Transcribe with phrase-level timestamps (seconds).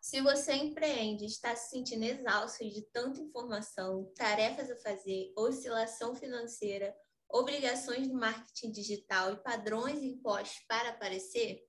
[0.00, 6.96] Se você empreende, está se sentindo exausto de tanta informação, tarefas a fazer, oscilação financeira,
[7.28, 11.62] obrigações do marketing digital e padrões impostos para aparecer,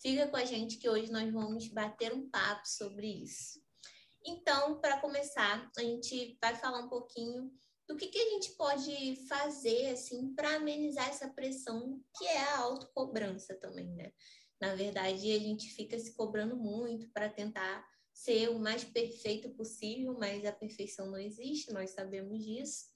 [0.00, 3.58] fica com a gente que hoje nós vamos bater um papo sobre isso.
[4.24, 7.50] Então, para começar, a gente vai falar um pouquinho
[7.88, 12.58] do que, que a gente pode fazer assim para amenizar essa pressão que é a
[12.58, 14.12] autocobrança também, né?
[14.60, 20.16] Na verdade, a gente fica se cobrando muito para tentar ser o mais perfeito possível,
[20.18, 22.86] mas a perfeição não existe, nós sabemos disso.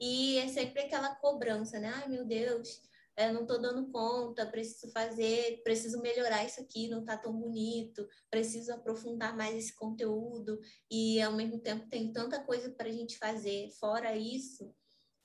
[0.00, 1.92] E é sempre aquela cobrança, né?
[1.94, 2.80] Ai, meu Deus,
[3.16, 8.06] eu não estou dando conta, preciso fazer, preciso melhorar isso aqui, não está tão bonito,
[8.30, 10.60] preciso aprofundar mais esse conteúdo,
[10.90, 14.74] e ao mesmo tempo tem tanta coisa para a gente fazer fora isso,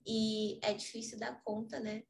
[0.05, 2.03] e é difícil dar conta, né?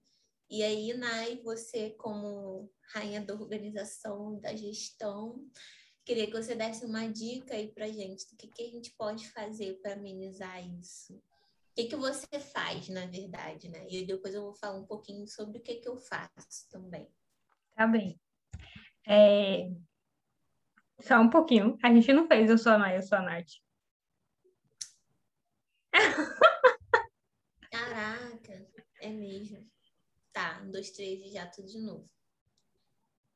[0.49, 5.47] E aí, Nai, você, como rainha da organização, da gestão,
[6.03, 9.29] queria que você desse uma dica aí para gente do que, que a gente pode
[9.29, 11.21] fazer para amenizar isso.
[11.71, 13.87] O que, que você faz, na verdade, né?
[13.89, 17.07] E depois eu vou falar um pouquinho sobre o que, que eu faço também.
[17.75, 18.19] Tá bem.
[19.07, 19.71] É...
[20.99, 21.77] Só um pouquinho.
[21.81, 23.47] A gente não fez Eu Sou a Nai, Eu Sou a Nath.
[27.71, 28.67] Caraca,
[28.99, 29.65] é mesmo.
[30.33, 32.09] Tá, um, dois, três e já tudo de novo.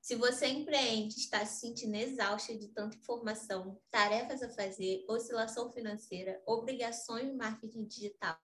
[0.03, 6.43] Se você empreende, está se sentindo exausta de tanta informação, tarefas a fazer, oscilação financeira,
[6.45, 8.37] obrigações de marketing digital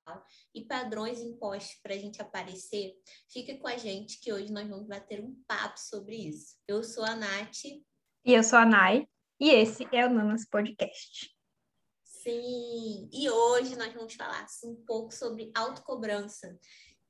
[0.55, 2.93] e padrões impostos para a gente aparecer,
[3.29, 6.55] fique com a gente que hoje nós vamos bater um papo sobre isso.
[6.65, 7.65] Eu sou a Nath.
[7.65, 9.05] E eu sou a Nai.
[9.37, 11.29] E esse é o Nanas Podcast.
[12.01, 16.57] Sim, e hoje nós vamos falar um pouco sobre autocobrança.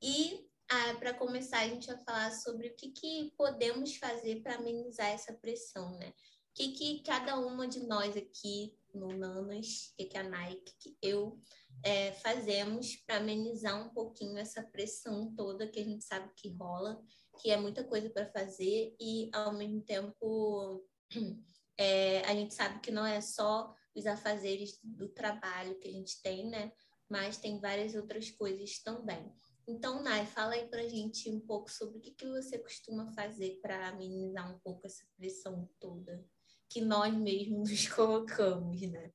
[0.02, 4.54] E ah, para começar, a gente vai falar sobre o que, que podemos fazer para
[4.54, 6.10] amenizar essa pressão, né?
[6.10, 10.72] O que, que cada uma de nós aqui no Nanas, o que, que a Nike,
[10.78, 11.40] que eu
[11.82, 17.02] é, fazemos para amenizar um pouquinho essa pressão toda que a gente sabe que rola,
[17.40, 20.84] que é muita coisa para fazer e, ao mesmo tempo,
[21.76, 26.22] é, a gente sabe que não é só os afazeres do trabalho que a gente
[26.22, 26.72] tem, né?
[27.08, 29.34] Mas tem várias outras coisas também.
[29.66, 33.58] Então, Nai, fala aí pra gente um pouco sobre o que, que você costuma fazer
[33.62, 36.24] para amenizar um pouco essa pressão toda
[36.68, 39.10] que nós mesmos nos colocamos, né?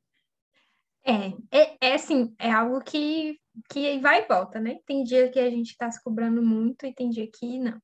[1.08, 3.40] É, é, é assim, é algo que,
[3.70, 4.80] que vai e volta, né?
[4.86, 7.80] Tem dia que a gente está se cobrando muito e tem dia que não.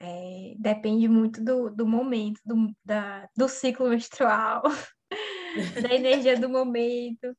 [0.00, 4.62] É, depende muito do, do momento, do, da, do ciclo menstrual,
[5.80, 7.36] da energia do momento.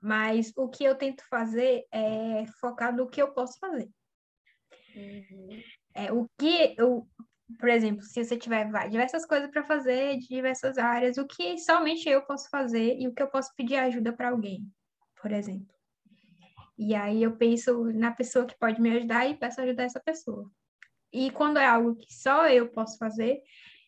[0.00, 3.90] Mas o que eu tento fazer é focar no que eu posso fazer.
[4.94, 5.62] Uhum.
[5.94, 7.08] É, o que eu,
[7.58, 12.08] por exemplo, se você tiver diversas coisas para fazer, de diversas áreas, o que somente
[12.08, 14.70] eu posso fazer e o que eu posso pedir ajuda para alguém,
[15.20, 15.74] por exemplo.
[16.78, 20.48] E aí eu penso na pessoa que pode me ajudar e peço ajudar essa pessoa.
[21.12, 23.42] E quando é algo que só eu posso fazer,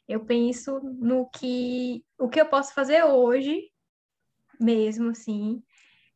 [0.08, 3.70] eu penso no que o que eu posso fazer hoje,
[4.58, 5.62] mesmo assim,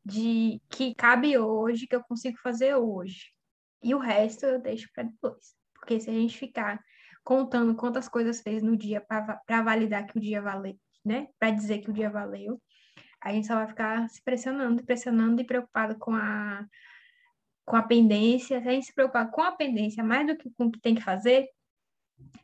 [0.04, 3.32] de que cabe hoje, que eu consigo fazer hoje.
[3.82, 5.54] E o resto eu deixo para depois.
[5.74, 6.80] Porque se a gente ficar
[7.22, 11.28] contando quantas coisas fez no dia para validar que o dia valeu, né?
[11.38, 12.60] Para dizer que o dia valeu,
[13.20, 16.66] a gente só vai ficar se pressionando, pressionando e preocupado com a
[17.64, 18.60] com a pendência.
[18.60, 20.94] Se a gente se preocupar com a pendência mais do que com o que tem
[20.94, 21.48] que fazer,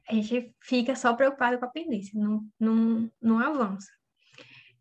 [0.09, 3.91] a gente fica só preocupado com a pendência, não, não, não avança.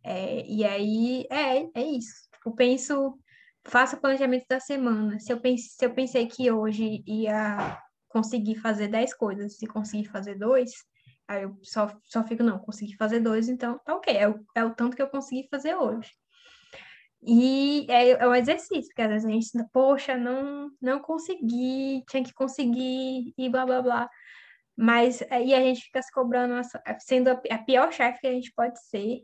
[0.04, 2.29] É, e aí é, é isso.
[2.46, 3.18] Eu penso,
[3.66, 5.20] faço o planejamento da semana.
[5.20, 10.08] Se eu, pense, se eu pensei que hoje ia conseguir fazer 10 coisas e conseguir
[10.10, 10.72] fazer dois,
[11.28, 14.66] aí eu só, só fico, não, consegui fazer dois, então tá ok, é o, é
[14.66, 16.12] o tanto que eu consegui fazer hoje.
[17.22, 22.24] E é, é um exercício, porque às vezes a gente, poxa, não, não consegui, tinha
[22.24, 24.10] que conseguir e blá blá blá.
[24.76, 26.54] Mas aí a gente fica se cobrando,
[27.00, 29.24] sendo a pior chefe que a gente pode ser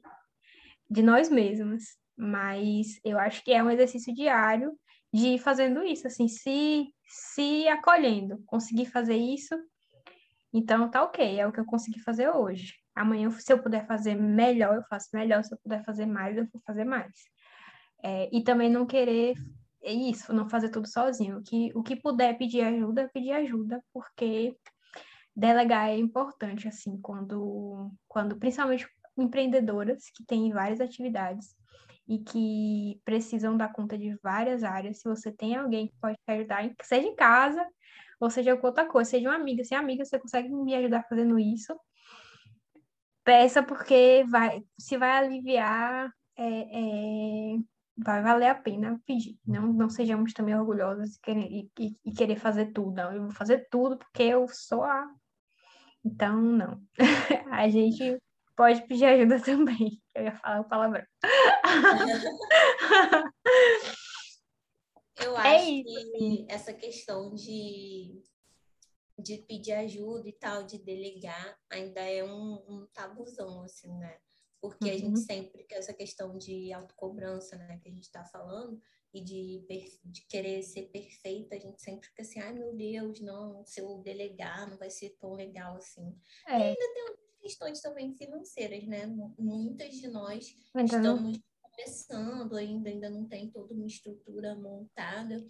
[0.89, 1.83] de nós mesmos
[2.17, 4.77] mas eu acho que é um exercício diário
[5.13, 8.41] de ir fazendo isso, assim, se, se acolhendo.
[8.45, 9.55] Conseguir fazer isso,
[10.53, 12.73] então tá ok, é o que eu consegui fazer hoje.
[12.95, 15.43] Amanhã, se eu puder fazer melhor, eu faço melhor.
[15.43, 17.11] Se eu puder fazer mais, eu vou fazer mais.
[18.03, 19.35] É, e também não querer
[19.85, 21.37] é isso, não fazer tudo sozinho.
[21.37, 24.57] O que, o que puder pedir ajuda, pedir ajuda, porque
[25.35, 31.55] delegar é importante, assim, quando, quando principalmente empreendedoras que têm várias atividades
[32.07, 34.99] e que precisam dar conta de várias áreas.
[34.99, 37.65] Se você tem alguém que pode te ajudar, seja em casa
[38.19, 41.03] ou seja com outra coisa, seja uma amiga, se é amiga, você consegue me ajudar
[41.09, 41.75] fazendo isso,
[43.23, 47.57] peça porque vai, se vai aliviar, é, é,
[47.97, 49.37] vai valer a pena pedir.
[49.45, 51.69] Não, não sejamos também orgulhosos e querer, e,
[52.05, 52.93] e querer fazer tudo.
[52.93, 55.07] Não, eu vou fazer tudo porque eu sou a.
[56.03, 56.81] Então, não.
[57.51, 58.17] a gente
[58.55, 60.01] pode pedir ajuda também.
[60.13, 61.05] Eu ia falar o palavrão.
[65.17, 68.21] Eu é acho que essa questão de,
[69.17, 74.17] de pedir ajuda e tal, de delegar, ainda é um, um tabuzão, assim, né?
[74.59, 74.91] Porque uhum.
[74.91, 75.25] a gente uhum.
[75.25, 78.81] sempre, que essa questão de autocobrança, né, que a gente está falando,
[79.13, 79.65] e de,
[80.03, 83.99] de, querer ser perfeita, a gente sempre fica assim, ai meu Deus, não, se eu
[83.99, 86.19] delegar não vai ser tão legal assim.
[86.45, 86.59] É.
[86.59, 87.03] E ainda tem
[87.45, 89.05] questões também financeiras, né?
[89.37, 95.45] Muitas de nós então, estamos começando ainda, ainda não tem toda uma estrutura montada.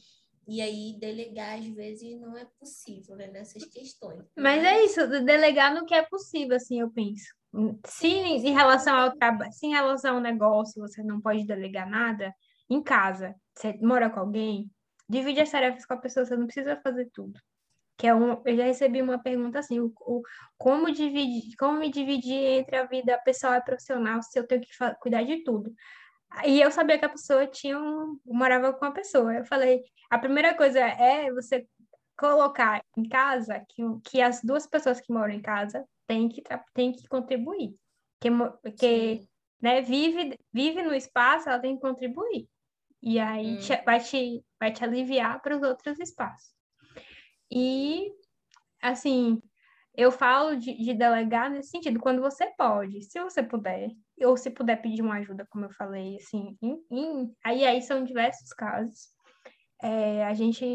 [0.45, 4.21] E aí, delegar, às vezes, não é possível, né, nessas questões.
[4.37, 7.33] Mas é isso, delegar no que é possível, assim, eu penso.
[7.87, 12.35] Se em relação ao trabalho, se em relação ao negócio você não pode delegar nada,
[12.69, 14.69] em casa, você mora com alguém,
[15.07, 17.39] divide as tarefas com a pessoa, você não precisa fazer tudo.
[17.97, 20.21] Que é um, eu já recebi uma pergunta assim, o, o,
[20.57, 24.69] como dividir, como me dividir entre a vida pessoal e profissional se eu tenho que
[24.99, 25.73] cuidar de tudo?
[26.43, 29.33] E eu sabia que a pessoa tinha um, morava com a pessoa.
[29.33, 31.65] Eu falei, a primeira coisa é você
[32.17, 36.41] colocar em casa que, que as duas pessoas que moram em casa têm que,
[36.73, 37.75] têm que contribuir.
[38.19, 38.29] Que,
[38.77, 39.27] que
[39.61, 42.47] né, vive, vive no espaço, ela tem que contribuir.
[43.01, 43.83] E aí hum.
[43.85, 46.54] vai, te, vai te aliviar para os outros espaços.
[47.51, 48.11] E,
[48.81, 49.41] assim,
[49.95, 53.89] eu falo de, de, delegar nesse sentido, quando você pode, se você puder,
[54.21, 58.03] ou se puder pedir uma ajuda, como eu falei, assim, em, em, aí, aí são
[58.03, 59.09] diversos casos,
[59.81, 60.65] é, a gente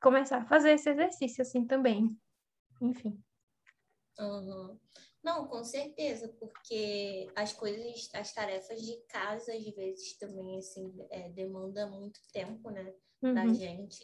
[0.00, 2.16] começar a fazer esse exercício assim também,
[2.80, 3.22] enfim.
[4.18, 4.78] Uhum.
[5.22, 11.28] Não, com certeza, porque as coisas, as tarefas de casa, às vezes, também, assim, é,
[11.28, 13.34] demanda muito tempo, né, uhum.
[13.34, 14.02] da gente,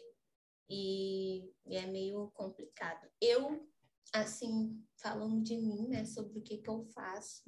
[0.69, 3.07] e, e é meio complicado.
[3.21, 3.67] Eu
[4.13, 7.43] assim, falando de mim, né, sobre o que que eu faço,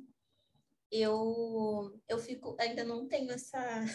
[0.92, 3.86] eu, eu fico, ainda não tenho essa,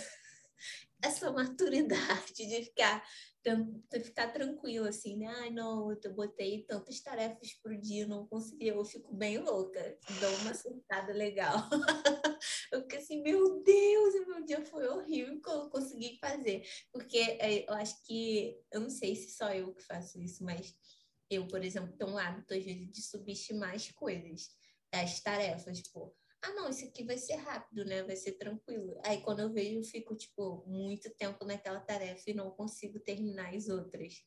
[1.03, 3.07] essa maturidade de ficar,
[3.45, 5.27] de ficar tranquila, assim, né?
[5.27, 10.35] Ai, não, eu botei tantas tarefas por dia, não consegui, eu fico bem louca, dou
[10.37, 11.57] uma surtada legal.
[12.73, 16.67] eu fico assim, meu Deus, meu dia foi horrível que eu consegui fazer.
[16.91, 20.75] Porque é, eu acho que, eu não sei se só eu que faço isso, mas
[21.31, 24.51] eu, por exemplo, tenho um hábito, às vezes, de subestimar as coisas,
[24.93, 26.15] as tarefas, tipo,
[26.45, 28.03] ah, não, isso aqui vai ser rápido, né?
[28.03, 28.99] Vai ser tranquilo.
[29.05, 33.55] Aí, quando eu vejo, eu fico, tipo, muito tempo naquela tarefa e não consigo terminar
[33.55, 34.23] as outras.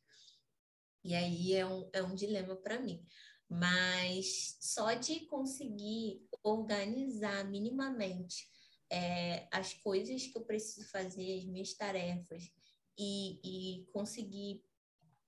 [1.04, 3.06] E aí é um, é um dilema para mim.
[3.50, 8.50] Mas só de conseguir organizar minimamente
[8.92, 12.52] é, as coisas que eu preciso fazer, as minhas tarefas,
[12.98, 14.64] e, e conseguir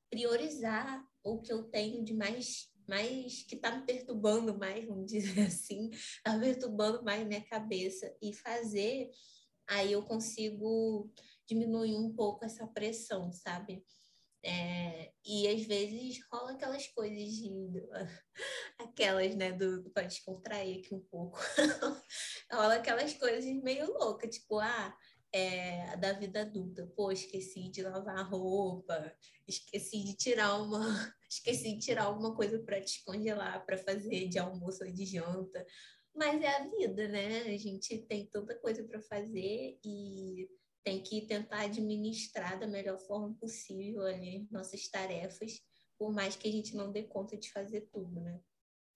[0.10, 5.40] priorizar o que eu tenho de mais, mais que está me perturbando mais, vamos dizer
[5.48, 9.10] assim, está perturbando mais minha cabeça e fazer,
[9.68, 11.10] aí eu consigo
[11.48, 13.84] diminuir um pouco essa pressão, sabe?
[14.42, 17.52] É, e às vezes rola aquelas coisas de
[18.80, 21.38] aquelas, né, do, do para descontrair aqui um pouco.
[22.52, 24.96] rola aquelas coisas meio loucas, tipo, ah,
[25.31, 26.88] é, da vida adulta.
[26.96, 29.14] Pô, esqueci de lavar a roupa,
[29.48, 34.83] esqueci de tirar uma, esqueci de tirar alguma coisa para descongelar, para fazer de almoço
[34.83, 35.66] ou de janta.
[36.16, 37.44] Mas é a vida, né?
[37.44, 40.50] A gente tem tanta coisa para fazer e
[40.83, 45.62] tem que tentar administrar da melhor forma possível ali nossas tarefas,
[45.98, 48.42] por mais que a gente não dê conta de fazer tudo, né?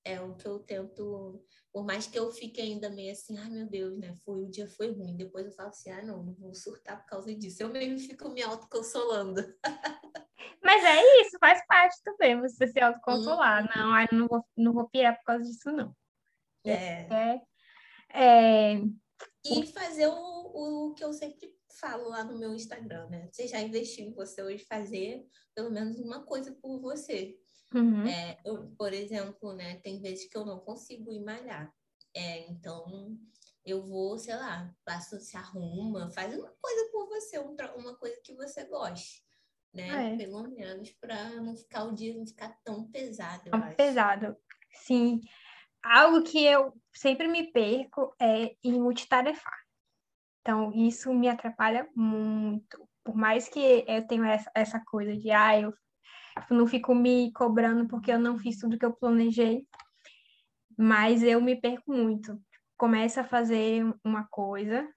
[0.06, 3.70] É o que eu tento, por mais que eu fique ainda meio assim, ai meu
[3.70, 4.16] Deus, né?
[4.25, 5.16] Foi, o dia foi ruim.
[5.16, 7.63] Depois eu falo assim, ah, não, não vou surtar por causa disso.
[7.63, 9.42] Eu mesmo fico me autoconsolando.
[10.74, 13.63] Mas é isso, faz parte também, você se autoconsolar.
[13.63, 13.70] Hum.
[13.75, 15.96] Não, ai, não vou, não vou pirar por causa disso, não.
[16.65, 16.72] É.
[16.72, 17.42] é,
[18.10, 18.82] é...
[19.46, 23.30] E fazer o, o que eu sempre falo lá no meu Instagram, né?
[23.32, 27.38] Você já investiu em você hoje fazer pelo menos uma coisa por você.
[27.74, 28.08] Uhum.
[28.08, 31.72] É, eu, por exemplo, né, tem vezes que eu não consigo ir malhar.
[32.15, 33.15] É, então,
[33.65, 38.34] eu vou, sei lá, passo, se arruma, faz uma coisa por você, uma coisa que
[38.36, 39.23] você goste.
[39.74, 40.13] Né?
[40.13, 40.18] É.
[40.18, 43.50] Pelo menos para não ficar o dia não ficar tão pesado.
[43.75, 44.38] Pesado.
[44.72, 45.22] Sim.
[45.84, 49.63] Algo que eu sempre me perco é em multitarefar.
[50.42, 52.88] Então, isso me atrapalha muito.
[53.03, 55.74] Por mais que eu tenha essa, essa coisa de, ah, eu
[56.50, 59.68] não fico me cobrando porque eu não fiz tudo que eu planejei,
[60.77, 62.39] mas eu me perco muito.
[62.77, 64.88] Começo a fazer uma coisa,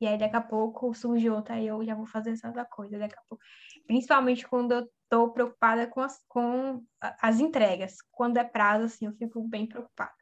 [0.00, 2.98] e aí daqui a pouco surge outra, aí eu já vou fazer essa outra coisa,
[2.98, 3.44] daqui a pouco.
[3.86, 7.96] Principalmente quando eu estou preocupada com as, com as entregas.
[8.10, 10.14] Quando é prazo, assim, eu fico bem preocupada.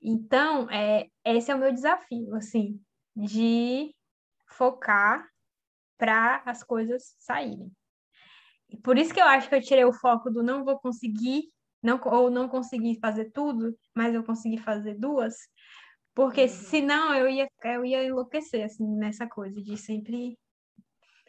[0.00, 2.80] Então, é, esse é o meu desafio, assim,
[3.16, 3.92] de
[4.46, 5.28] focar
[5.96, 7.72] para as coisas saírem.
[8.70, 11.42] E por isso que eu acho que eu tirei o foco do não vou conseguir,
[11.82, 15.34] não, ou não consegui fazer tudo, mas eu consegui fazer duas,
[16.14, 16.48] porque uhum.
[16.48, 20.38] senão eu ia, eu ia enlouquecer, assim, nessa coisa de sempre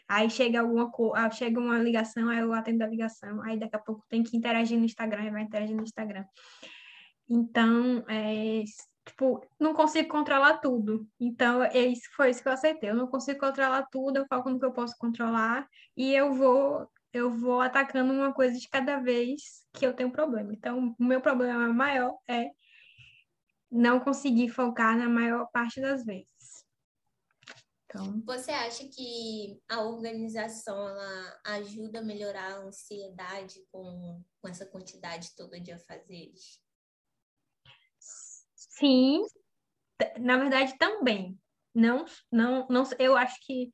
[0.10, 3.80] Aí chega alguma coisa, chega uma ligação, aí eu atendo a ligação, aí daqui a
[3.80, 6.26] pouco tem que interagir no Instagram, e vai interagir no Instagram.
[7.30, 8.64] Então, é,
[9.06, 11.08] tipo, não consigo controlar tudo.
[11.20, 12.90] Então, é isso, foi isso que eu aceitei.
[12.90, 16.90] Eu não consigo controlar tudo, eu foco no que eu posso controlar e eu vou
[17.12, 20.54] eu vou atacando uma coisa de cada vez que eu tenho problema.
[20.54, 22.50] Então, o meu problema maior é
[23.72, 26.28] não conseguir focar na maior parte das vezes.
[27.90, 28.22] Então...
[28.26, 35.36] Você acha que a organização ela ajuda a melhorar a ansiedade com, com essa quantidade
[35.36, 36.62] toda de afazeres?
[38.56, 39.26] Sim,
[40.20, 41.38] na verdade também.
[41.74, 43.72] Não, não, não, eu acho que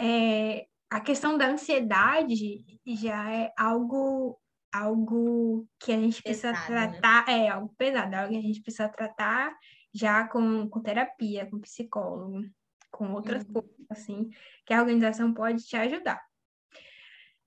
[0.00, 4.40] é, a questão da ansiedade já é algo
[4.72, 6.88] algo que a gente precisa pesado, né?
[7.00, 7.46] tratar, né?
[7.46, 9.56] é algo pesado, algo que a gente precisa tratar
[9.94, 12.42] já com, com terapia, com psicólogo
[12.96, 13.52] com outras uhum.
[13.52, 14.30] coisas, assim,
[14.64, 16.20] que a organização pode te ajudar.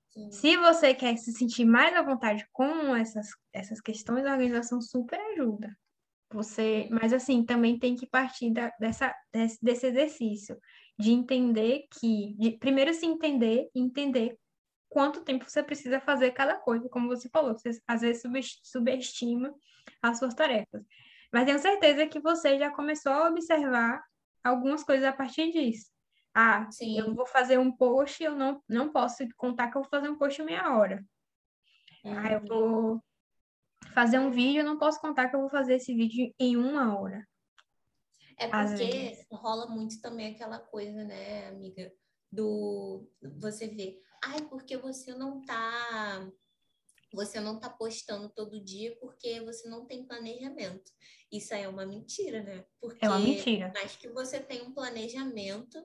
[0.10, 0.32] Sim.
[0.32, 5.20] Se você quer se sentir mais à vontade com essas, essas questões, a organização super
[5.34, 5.76] ajuda.
[6.32, 10.60] Você, mas assim, também tem que partir da, dessa, desse, desse exercício
[10.98, 14.38] de entender que, de, primeiro se entender e entender
[14.88, 18.22] quanto tempo você precisa fazer cada coisa, como você falou, você às vezes
[18.64, 19.54] subestima
[20.02, 20.84] as suas tarefas.
[21.32, 24.04] Mas tenho certeza que você já começou a observar
[24.44, 25.92] algumas coisas a partir disso.
[26.34, 26.98] Ah, Sim.
[26.98, 30.18] eu vou fazer um post, eu não, não posso contar que eu vou fazer um
[30.18, 31.04] post em meia hora.
[32.04, 32.18] Uhum.
[32.18, 33.04] Ah, eu vou
[33.94, 36.98] fazer um vídeo, eu não posso contar que eu vou fazer esse vídeo em uma
[36.98, 37.28] hora.
[38.38, 41.92] É porque rola muito também aquela coisa, né, amiga,
[42.32, 43.06] do
[43.38, 46.32] você vê, ai, porque você não tá
[47.14, 50.92] você não está postando todo dia porque você não tem planejamento.
[51.32, 52.66] Isso aí é uma mentira, né?
[52.80, 53.72] Porque é uma mentira.
[53.74, 55.84] Mas que você tem um planejamento,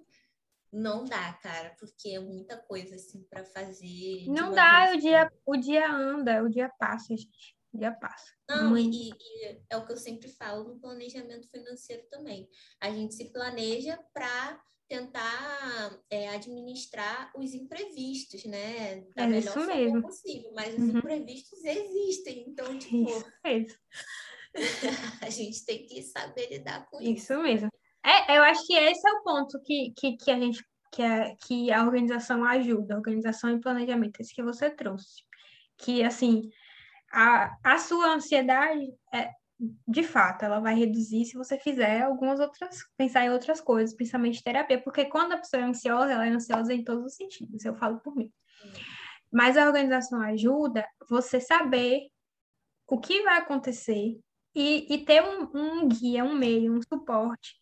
[0.73, 4.27] não dá, cara, porque é muita coisa assim para fazer.
[4.27, 7.57] Não dá, o dia, o dia anda, o dia passa, gente.
[7.73, 8.33] O dia passa.
[8.49, 12.49] Não, e, e, é o que eu sempre falo no planejamento financeiro também.
[12.81, 19.05] A gente se planeja para tentar é, administrar os imprevistos, né?
[19.15, 20.03] Da é melhor isso forma mesmo.
[20.03, 20.53] possível.
[20.55, 20.99] Mas os uhum.
[20.99, 23.11] imprevistos existem, então, tipo.
[23.11, 23.79] Isso mesmo.
[25.23, 27.13] a gente tem que saber lidar com isso.
[27.13, 27.69] Isso mesmo.
[28.05, 30.63] É, eu acho que esse é o ponto que, que, que a gente
[30.93, 35.25] que a, que a organização ajuda, a organização e planejamento, esse que você trouxe.
[35.77, 36.51] Que, assim,
[37.11, 39.29] a, a sua ansiedade é,
[39.87, 44.43] de fato, ela vai reduzir se você fizer algumas outras, pensar em outras coisas, principalmente
[44.43, 47.75] terapia, porque quando a pessoa é ansiosa, ela é ansiosa em todos os sentidos, eu
[47.75, 48.33] falo por mim.
[49.33, 52.09] Mas a organização ajuda você saber
[52.87, 54.19] o que vai acontecer
[54.55, 57.55] e, e ter um, um guia, um meio, um suporte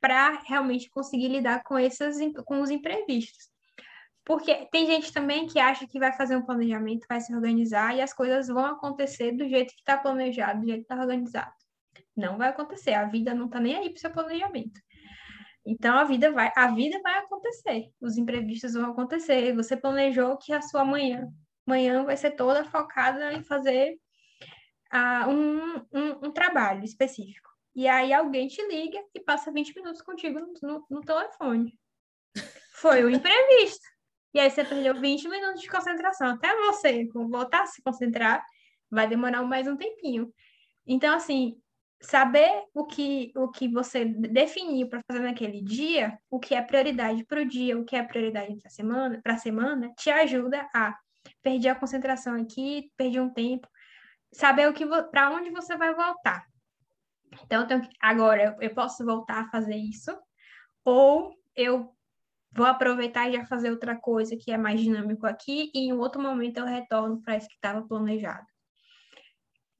[0.00, 3.48] para realmente conseguir lidar com, esses, com os imprevistos.
[4.26, 8.02] Porque tem gente também que acha que vai fazer um planejamento, vai se organizar e
[8.02, 11.52] as coisas vão acontecer do jeito que está planejado, do jeito que está organizado.
[12.16, 12.94] Não vai acontecer.
[12.94, 14.80] A vida não está nem aí para o seu planejamento.
[15.64, 17.88] Então a vida vai, a vida vai acontecer.
[18.00, 19.54] Os imprevistos vão acontecer.
[19.54, 21.28] Você planejou que a sua manhã,
[21.64, 23.96] manhã vai ser toda focada em fazer
[24.92, 27.48] uh, um, um, um, trabalho específico.
[27.76, 31.78] E aí alguém te liga e passa 20 minutos contigo no, no, no telefone.
[32.74, 33.95] Foi o imprevisto.
[34.36, 36.32] E aí você perdeu 20 minutos de concentração.
[36.32, 38.44] Até você voltar a se concentrar,
[38.90, 40.30] vai demorar mais um tempinho.
[40.86, 41.58] Então, assim,
[42.02, 47.24] saber o que, o que você definiu para fazer naquele dia, o que é prioridade
[47.24, 50.94] para o dia, o que é prioridade para a semana, semana, te ajuda a
[51.42, 53.66] perder a concentração aqui, perder um tempo,
[54.34, 56.44] saber o que para onde você vai voltar.
[57.42, 57.66] Então,
[57.98, 60.14] agora eu posso voltar a fazer isso,
[60.84, 61.95] ou eu
[62.56, 66.20] vou aproveitar e já fazer outra coisa que é mais dinâmico aqui, e em outro
[66.20, 68.46] momento eu retorno para isso que estava planejado.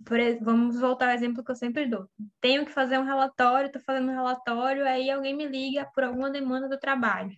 [0.04, 2.09] Por, vamos voltar ao exemplo que eu sempre dou.
[2.40, 6.30] Tenho que fazer um relatório, estou fazendo um relatório, aí alguém me liga por alguma
[6.30, 7.33] demanda do trabalho.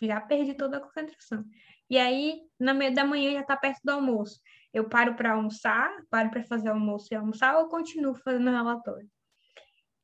[0.00, 1.44] Já perdi toda a concentração.
[1.90, 4.40] E aí, na meia da manhã, já está perto do almoço.
[4.72, 9.08] Eu paro para almoçar, paro para fazer almoço e almoçar, ou continuo fazendo relatório?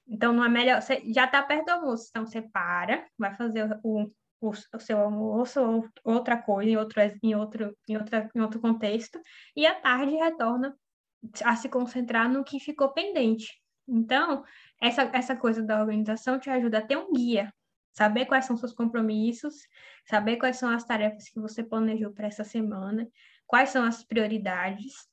[0.06, 0.80] Então, não é melhor.
[1.14, 4.10] Já está perto do almoço, então você para, vai fazer o,
[4.42, 9.20] o, seu almoço ou outra coisa em outro, em, outro, em, outra, em outro contexto,
[9.54, 10.76] e à tarde retorna
[11.44, 13.62] a se concentrar no que ficou pendente.
[13.86, 14.44] Então,
[14.80, 17.52] essa, essa coisa da organização te ajuda a ter um guia,
[17.92, 19.54] saber quais são seus compromissos,
[20.04, 23.08] saber quais são as tarefas que você planejou para essa semana,
[23.46, 25.08] quais são as prioridades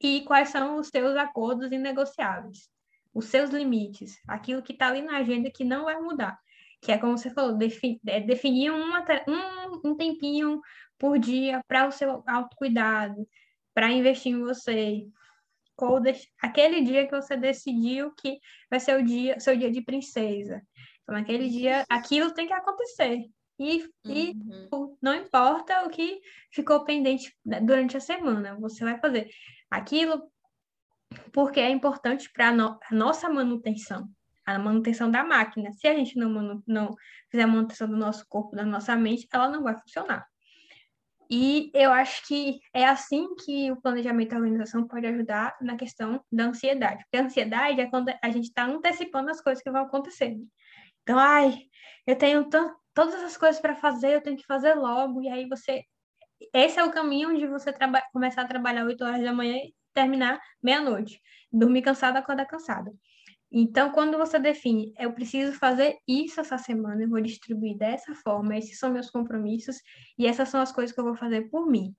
[0.00, 2.68] e quais são os seus acordos inegociáveis,
[3.12, 6.38] os seus limites, aquilo que está ali na agenda que não vai mudar,
[6.84, 10.60] que é como você falou, defi é definir uma, um, um tempinho
[10.98, 13.26] por dia para o seu autocuidado,
[13.72, 15.06] para investir em você,
[15.78, 16.00] ou
[16.40, 18.38] aquele dia que você decidiu que
[18.70, 20.62] vai ser o dia, seu dia de princesa.
[21.02, 23.24] Então, naquele dia, aquilo tem que acontecer.
[23.58, 24.32] E, e
[24.72, 24.96] uhum.
[25.00, 26.20] não importa o que
[26.52, 29.28] ficou pendente durante a semana, você vai fazer
[29.70, 30.30] aquilo
[31.32, 34.08] porque é importante para a no, nossa manutenção,
[34.46, 35.72] a manutenção da máquina.
[35.72, 36.94] Se a gente não, não
[37.30, 40.26] fizer a manutenção do nosso corpo, da nossa mente, ela não vai funcionar.
[41.30, 46.22] E eu acho que é assim que o planejamento da organização pode ajudar na questão
[46.30, 47.02] da ansiedade.
[47.04, 50.36] Porque a ansiedade é quando a gente está antecipando as coisas que vão acontecer.
[51.02, 51.56] Então, ai,
[52.06, 52.48] eu tenho
[52.94, 55.22] todas as coisas para fazer, eu tenho que fazer logo.
[55.22, 55.84] E aí você.
[56.52, 57.72] Esse é o caminho de você
[58.12, 61.20] começar a trabalhar 8 horas da manhã e terminar meia-noite.
[61.50, 62.92] Dormir cansada, acordar cansada.
[63.56, 68.56] Então, quando você define, eu preciso fazer isso essa semana, eu vou distribuir dessa forma,
[68.56, 69.76] esses são meus compromissos
[70.18, 71.94] e essas são as coisas que eu vou fazer por mim.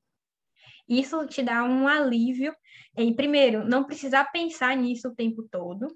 [0.85, 2.53] Isso te dá um alívio
[2.97, 5.87] em, primeiro, não precisar pensar nisso o tempo todo.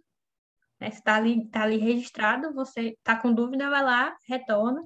[0.79, 0.87] Né?
[0.87, 4.81] Está ali, tá ali registrado, você está com dúvida, vai lá, retorna.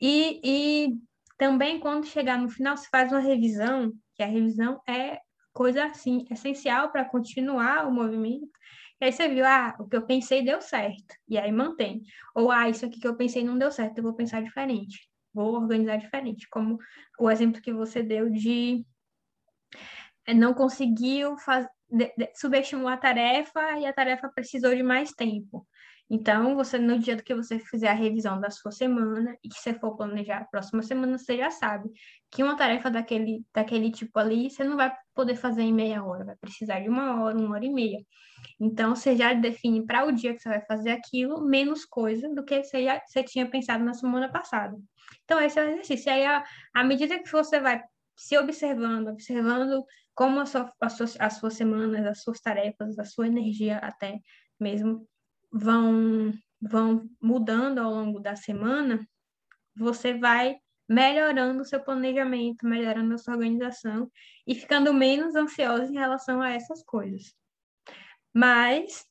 [0.00, 0.96] E, e
[1.36, 5.20] também, quando chegar no final, se faz uma revisão, que a revisão é
[5.52, 8.48] coisa assim essencial para continuar o movimento
[9.00, 11.14] e aí você viu, ah, o que eu pensei deu certo.
[11.28, 12.02] E aí mantém.
[12.34, 15.08] Ou, ah, isso aqui que eu pensei não deu certo, eu vou pensar diferente.
[15.32, 16.48] Vou organizar diferente.
[16.50, 16.78] Como
[17.18, 18.84] o exemplo que você deu de
[20.26, 21.66] eh, não conseguiu faz...
[22.34, 25.66] subestimou a tarefa e a tarefa precisou de mais tempo.
[26.10, 29.74] Então, você no dia que você fizer a revisão da sua semana e que você
[29.74, 31.90] for planejar a próxima semana, você já sabe
[32.30, 36.24] que uma tarefa daquele, daquele tipo ali, você não vai poder fazer em meia hora,
[36.24, 37.98] vai precisar de uma hora, uma hora e meia.
[38.58, 42.42] Então, você já define para o dia que você vai fazer aquilo menos coisa do
[42.42, 44.76] que você, já, você tinha pensado na semana passada.
[45.24, 46.10] Então, esse é o exercício.
[46.10, 47.82] Aí, à medida que você vai
[48.16, 53.04] se observando, observando como a sua, a sua, as suas semanas, as suas tarefas, a
[53.04, 54.18] sua energia até
[54.58, 55.06] mesmo
[55.52, 59.06] vão, vão mudando ao longo da semana,
[59.76, 60.58] você vai
[60.88, 64.10] melhorando o seu planejamento, melhorando a sua organização
[64.46, 67.34] e ficando menos ansiosa em relação a essas coisas.
[68.32, 69.04] Mas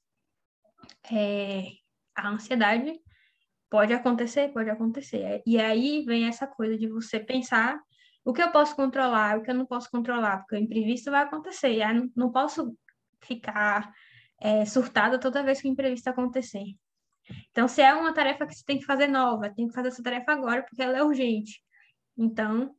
[1.11, 1.71] é,
[2.15, 2.99] a ansiedade
[3.69, 5.43] pode acontecer, pode acontecer.
[5.45, 7.79] E aí vem essa coisa de você pensar
[8.25, 11.23] o que eu posso controlar, o que eu não posso controlar, porque o imprevisto vai
[11.23, 11.73] acontecer.
[11.73, 12.75] E aí não posso
[13.21, 13.93] ficar
[14.39, 16.65] é, surtada toda vez que o imprevisto acontecer.
[17.51, 20.03] Então, se é uma tarefa que você tem que fazer nova, tem que fazer essa
[20.03, 21.61] tarefa agora porque ela é urgente.
[22.17, 22.75] Então,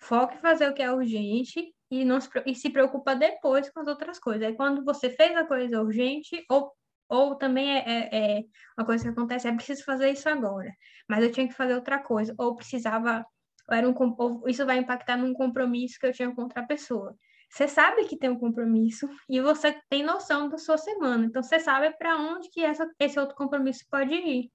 [0.00, 3.80] foque em fazer o que é urgente e, não se, e se preocupa depois com
[3.80, 4.42] as outras coisas.
[4.42, 6.72] Aí, quando você fez a coisa urgente, ou,
[7.08, 8.44] ou também é, é, é
[8.78, 10.72] uma coisa que acontece, é preciso fazer isso agora,
[11.08, 13.24] mas eu tinha que fazer outra coisa, ou precisava,
[13.68, 17.14] ou era um, ou isso vai impactar num compromisso que eu tinha com outra pessoa.
[17.50, 21.26] Você sabe que tem um compromisso e você tem noção da sua semana.
[21.26, 24.52] Então, você sabe para onde que essa, esse outro compromisso pode ir.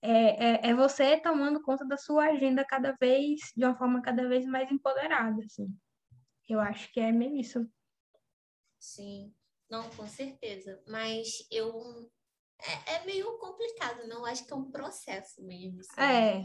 [0.00, 4.26] É, é, é, você tomando conta da sua agenda cada vez, de uma forma cada
[4.26, 5.68] vez mais empoderada, assim.
[6.48, 7.66] Eu acho que é meio isso.
[8.78, 9.34] Sim,
[9.68, 10.82] não, com certeza.
[10.88, 12.10] Mas eu...
[12.86, 14.24] É, é meio complicado, não?
[14.24, 15.80] Acho que é um processo mesmo.
[15.80, 16.00] Assim.
[16.00, 16.44] É,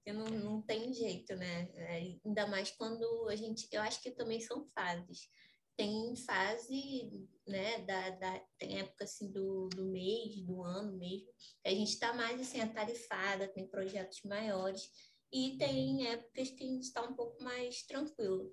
[0.00, 1.68] porque não, não tem jeito, né?
[1.74, 3.68] É, ainda mais quando a gente.
[3.70, 5.28] Eu acho que também são fases.
[5.76, 7.10] Tem fase,
[7.46, 11.28] né, da, da, tem época assim do, do mês, do ano mesmo,
[11.62, 14.90] que a gente está mais assim, atarefada, tem projetos maiores,
[15.32, 18.50] e tem épocas que a gente está um pouco mais tranquilo.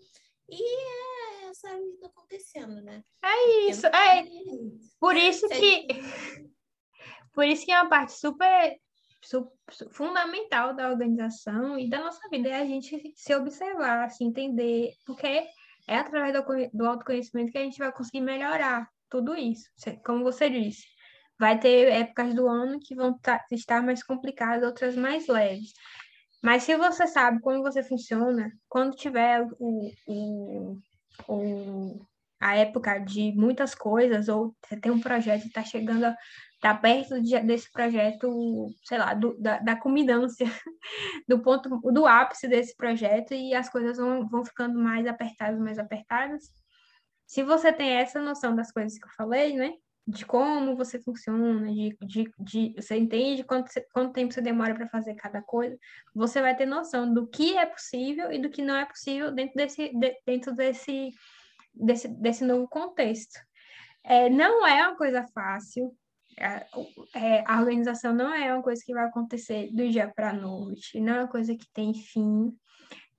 [0.48, 3.04] E é essa vida acontecendo, né?
[3.22, 4.26] É isso, é.
[5.00, 5.88] Por isso que.
[7.34, 8.80] Por isso que é uma parte super
[9.92, 15.46] fundamental da organização e da nossa vida é a gente se observar, se entender, porque
[15.88, 19.70] é através do, do autoconhecimento que a gente vai conseguir melhorar tudo isso.
[20.06, 20.86] Como você disse,
[21.40, 23.18] vai ter épocas do ano que vão
[23.52, 25.74] estar mais complicadas, outras mais leves.
[26.44, 30.78] Mas se você sabe como você funciona, quando tiver o, o,
[31.28, 32.06] o,
[32.40, 36.16] a época de muitas coisas, ou você tem um projeto e está chegando,
[36.58, 40.46] está perto de, desse projeto, sei lá, do, da, da culminância,
[41.28, 45.80] do ponto, do ápice desse projeto, e as coisas vão, vão ficando mais apertadas, mais
[45.80, 46.52] apertadas.
[47.26, 49.74] Se você tem essa noção das coisas que eu falei, né?
[50.08, 54.88] de como você funciona, de, de, de você entende quanto, quanto tempo você demora para
[54.88, 55.78] fazer cada coisa,
[56.16, 59.56] você vai ter noção do que é possível e do que não é possível dentro
[59.56, 61.10] desse, de, dentro desse,
[61.74, 63.38] desse, desse novo contexto.
[64.02, 65.94] É, não é uma coisa fácil,
[66.40, 71.00] é, a organização não é uma coisa que vai acontecer do dia para a noite,
[71.00, 72.56] não é uma coisa que tem fim,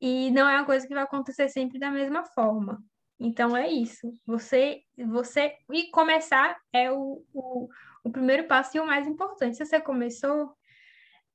[0.01, 2.83] e não é uma coisa que vai acontecer sempre da mesma forma.
[3.19, 4.13] Então é isso.
[4.25, 7.69] Você, você e começar é o, o,
[8.05, 9.57] o primeiro passo e o mais importante.
[9.57, 10.55] Se você começou,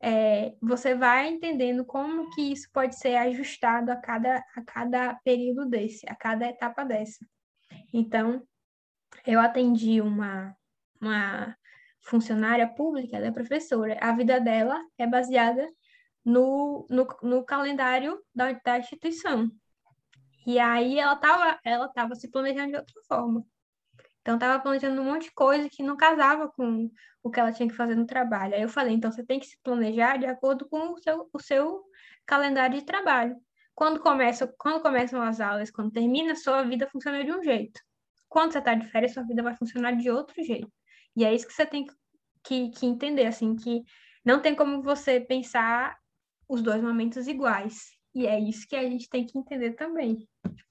[0.01, 5.65] é, você vai entendendo como que isso pode ser ajustado a cada, a cada período
[5.65, 7.25] desse, a cada etapa dessa.
[7.93, 8.41] Então,
[9.25, 10.55] eu atendi uma,
[11.01, 11.57] uma
[12.03, 13.97] funcionária pública, ela é professora.
[14.01, 15.67] A vida dela é baseada
[16.23, 19.49] no, no, no calendário da, da instituição.
[20.45, 23.45] E aí ela estava ela tava se planejando de outra forma.
[24.23, 26.89] Então, estava planejando um monte de coisa que não casava com
[27.21, 28.55] o que ela tinha que fazer no trabalho.
[28.55, 31.39] Aí eu falei, então você tem que se planejar de acordo com o seu, o
[31.39, 31.83] seu
[32.25, 33.35] calendário de trabalho.
[33.75, 37.81] Quando, começa, quando começam as aulas, quando termina, sua vida funciona de um jeito.
[38.29, 40.71] Quando você está de férias, sua vida vai funcionar de outro jeito.
[41.15, 41.85] E é isso que você tem
[42.43, 43.83] que, que entender, assim, que
[44.25, 45.97] não tem como você pensar
[46.47, 47.91] os dois momentos iguais.
[48.13, 50.27] E é isso que a gente tem que entender também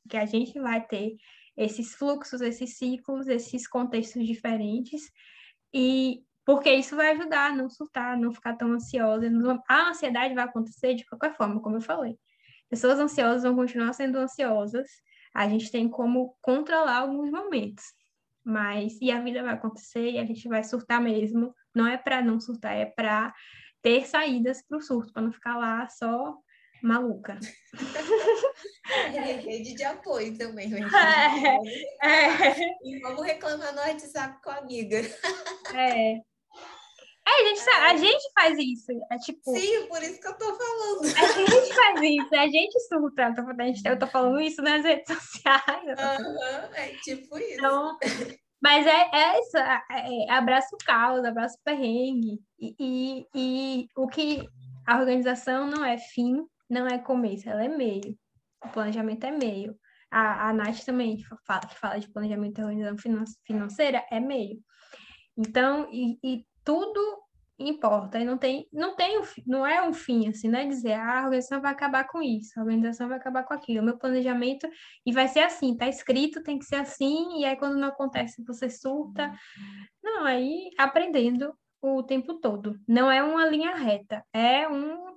[0.08, 1.16] que a gente vai ter
[1.56, 5.10] esses fluxos, esses ciclos, esses contextos diferentes,
[5.72, 9.26] e porque isso vai ajudar a não surtar, não ficar tão ansiosa.
[9.68, 12.18] A ansiedade vai acontecer de qualquer forma, como eu falei.
[12.68, 14.90] Pessoas ansiosas vão continuar sendo ansiosas,
[15.34, 17.84] a gente tem como controlar alguns momentos,
[18.44, 21.54] mas e a vida vai acontecer e a gente vai surtar mesmo.
[21.74, 23.34] Não é para não surtar, é para
[23.80, 26.36] ter saídas para o surto, para não ficar lá só
[26.82, 27.38] maluca.
[29.14, 30.70] É, rede de apoio também?
[32.02, 32.76] É, é.
[32.82, 35.00] E vamos reclamar no WhatsApp com a amiga.
[35.74, 36.20] É.
[37.26, 38.92] É, a gente, a gente faz isso.
[39.10, 39.56] É tipo.
[39.56, 41.04] Sim, por isso que eu tô falando.
[41.04, 43.34] A gente faz isso, a gente surta.
[43.86, 45.84] Eu tô falando isso nas redes sociais.
[45.86, 47.54] Uhum, é tipo isso.
[47.54, 47.96] Então,
[48.62, 52.38] mas é, é isso, é, é, abraço o caos, abraço o perrengue.
[52.60, 54.48] E, e, e o que
[54.86, 58.16] a organização não é fim, não é começo, ela é meio.
[58.64, 59.76] O planejamento é meio.
[60.08, 64.60] A, a Nath também, que fala, que fala de planejamento e organização financeira, é meio.
[65.36, 67.22] Então, e, e tudo
[67.58, 71.20] importa, e não tem, não tem, não é um fim, assim, não é dizer, ah,
[71.20, 74.68] a organização vai acabar com isso, a organização vai acabar com aquilo, o meu planejamento,
[75.06, 78.42] e vai ser assim, tá escrito, tem que ser assim, e aí quando não acontece,
[78.44, 79.32] você surta.
[80.02, 82.78] Não, aí aprendendo o tempo todo.
[82.86, 85.12] Não é uma linha reta, é um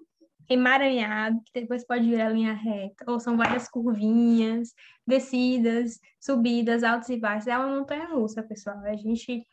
[0.50, 4.74] emaranhado, que depois pode virar linha reta, ou são várias curvinhas,
[5.06, 7.48] descidas, subidas, altos e baixos.
[7.48, 8.80] É uma montanha russa, pessoal.
[8.80, 9.44] A gente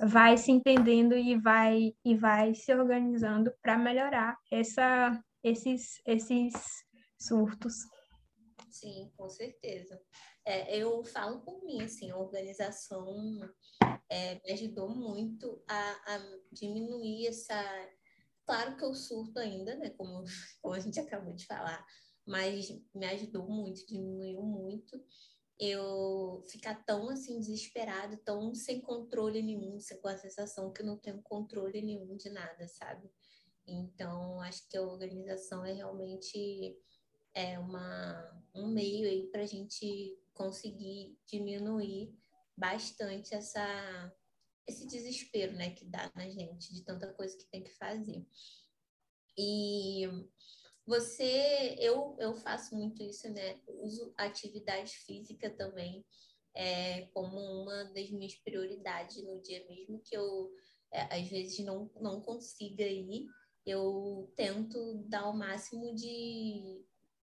[0.00, 6.52] vai se entendendo e vai e vai se organizando para melhorar essa, esses, esses
[7.20, 7.74] surtos.
[8.70, 10.00] Sim, com certeza.
[10.44, 13.38] É, eu falo por mim, assim, a organização
[14.08, 17.62] é, me ajudou muito a, a diminuir essa
[18.44, 19.90] Claro que eu surto ainda, né?
[19.90, 20.24] Como,
[20.60, 21.84] como a gente acabou de falar,
[22.26, 25.00] mas me ajudou muito, diminuiu muito
[25.64, 30.98] eu ficar tão assim desesperado, tão sem controle nenhum, com a sensação que eu não
[30.98, 33.08] tenho controle nenhum de nada, sabe?
[33.64, 36.76] Então, acho que a organização é realmente
[37.32, 42.12] é uma, um meio aí para a gente conseguir diminuir
[42.56, 44.12] bastante essa
[44.66, 48.24] esse desespero, né, que dá na gente de tanta coisa que tem que fazer.
[49.36, 50.08] E
[50.86, 53.60] você, eu, eu faço muito isso, né?
[53.66, 56.04] Uso atividade física também
[56.54, 60.52] é, como uma das minhas prioridades no dia mesmo que eu
[60.92, 63.26] é, às vezes não, não consiga ir,
[63.64, 66.84] eu tento dar o máximo de,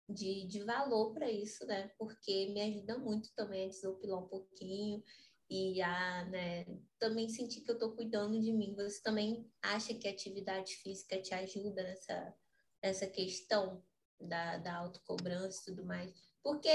[0.09, 1.93] de, de valor para isso, né?
[1.97, 5.03] Porque me ajuda muito também a desopilar um pouquinho
[5.49, 6.67] e a né,
[6.99, 8.75] também sentir que eu estou cuidando de mim.
[8.75, 12.35] Você também acha que atividade física te ajuda nessa,
[12.83, 13.83] nessa questão
[14.21, 16.13] da, da autocobrança e tudo mais?
[16.43, 16.69] Porque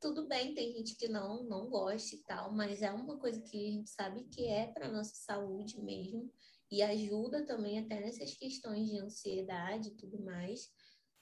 [0.00, 3.68] tudo bem, tem gente que não, não gosta e tal, mas é uma coisa que
[3.68, 6.32] a gente sabe que é para nossa saúde mesmo
[6.70, 10.68] e ajuda também até nessas questões de ansiedade e tudo mais.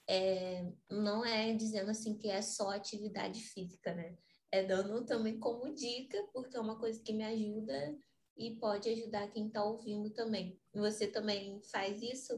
[0.07, 4.17] é, não é dizendo assim que é só atividade física, né?
[4.51, 7.97] É dando também como dica, porque é uma coisa que me ajuda
[8.37, 10.59] e pode ajudar quem está ouvindo também.
[10.73, 12.33] Você também faz isso?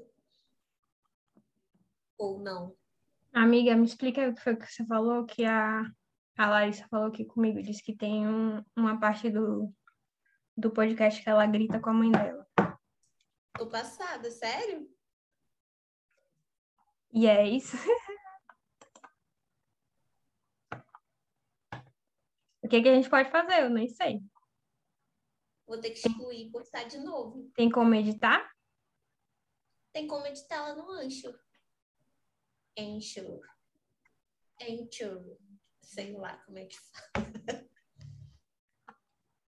[2.18, 2.76] Ou não?
[3.34, 5.84] Amiga, me explica o que foi que você falou, que a,
[6.38, 9.72] a Larissa falou aqui comigo, disse que tem um, uma parte do,
[10.56, 12.48] do podcast que ela grita com a mãe dela.
[13.58, 14.90] Tô passada, sério?
[17.14, 17.78] E é isso.
[22.64, 23.64] o que, que a gente pode fazer?
[23.64, 24.22] Eu nem sei.
[25.68, 27.52] Vou ter que excluir e postar de novo.
[27.56, 28.50] Tem como editar?
[29.92, 31.34] Tem como editar lá no Ancho.
[32.78, 33.42] Ancho.
[34.62, 35.38] Ancho.
[35.82, 37.66] Sei lá como é que fala.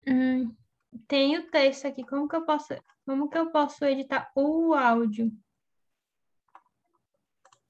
[0.09, 0.55] Hum,
[1.09, 2.05] tem o texto aqui.
[2.05, 2.75] Como que eu posso,
[3.05, 5.33] como que eu posso editar o áudio?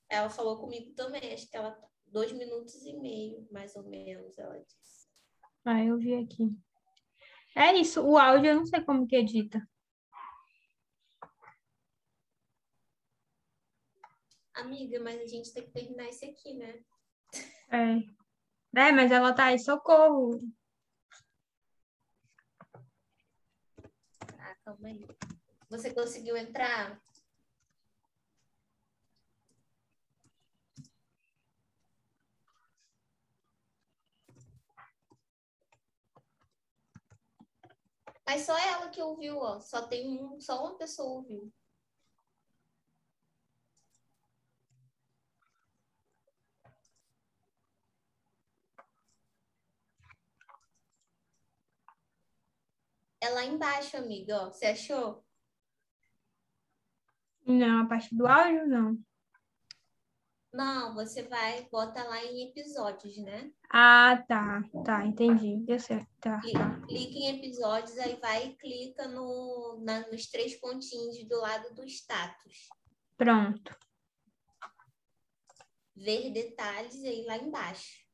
[0.09, 4.59] Ela falou comigo também, acho que ela dois minutos e meio, mais ou menos, ela
[4.59, 5.09] disse.
[5.65, 6.57] Ah, eu vi aqui.
[7.57, 9.67] É isso, o áudio eu não sei como que edita.
[14.57, 16.83] Amiga, mas a gente tem que terminar isso aqui, né?
[17.71, 18.17] É.
[18.89, 20.41] É, mas ela tá aí, socorro.
[24.39, 25.07] Ah, calma aí.
[25.69, 26.99] Você conseguiu entrar?
[38.27, 39.61] Mas só ela que ouviu, ó.
[39.61, 41.53] Só tem um, só uma pessoa ouviu.
[53.21, 54.51] É lá embaixo, amiga, ó.
[54.51, 55.25] Você achou?
[57.47, 58.99] Não, a parte do áudio, não.
[60.53, 63.53] Não, você vai, bota lá em episódios, né?
[63.71, 65.59] Ah, tá, tá, entendi.
[65.59, 66.87] Deu certo, tá, Clica, tá.
[66.87, 71.85] clica em episódios, aí vai e clica no, na, nos três pontinhos do lado do
[71.85, 72.69] status.
[73.19, 73.77] Pronto.
[75.95, 78.07] Ver detalhes aí lá embaixo.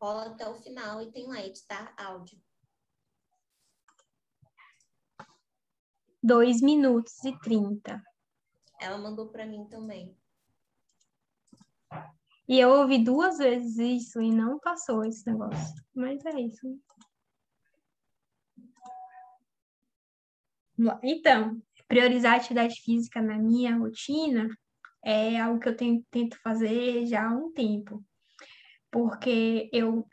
[0.00, 2.38] Rola até o final e tem lá editar áudio.
[6.26, 8.02] Dois minutos e trinta.
[8.80, 10.12] Ela mandou para mim também.
[12.48, 15.80] E eu ouvi duas vezes isso e não passou esse negócio.
[15.94, 16.80] Mas é isso.
[21.00, 24.48] Então, priorizar a atividade física na minha rotina
[25.04, 28.04] é algo que eu tenho, tento fazer já há um tempo.
[28.90, 30.04] Porque eu,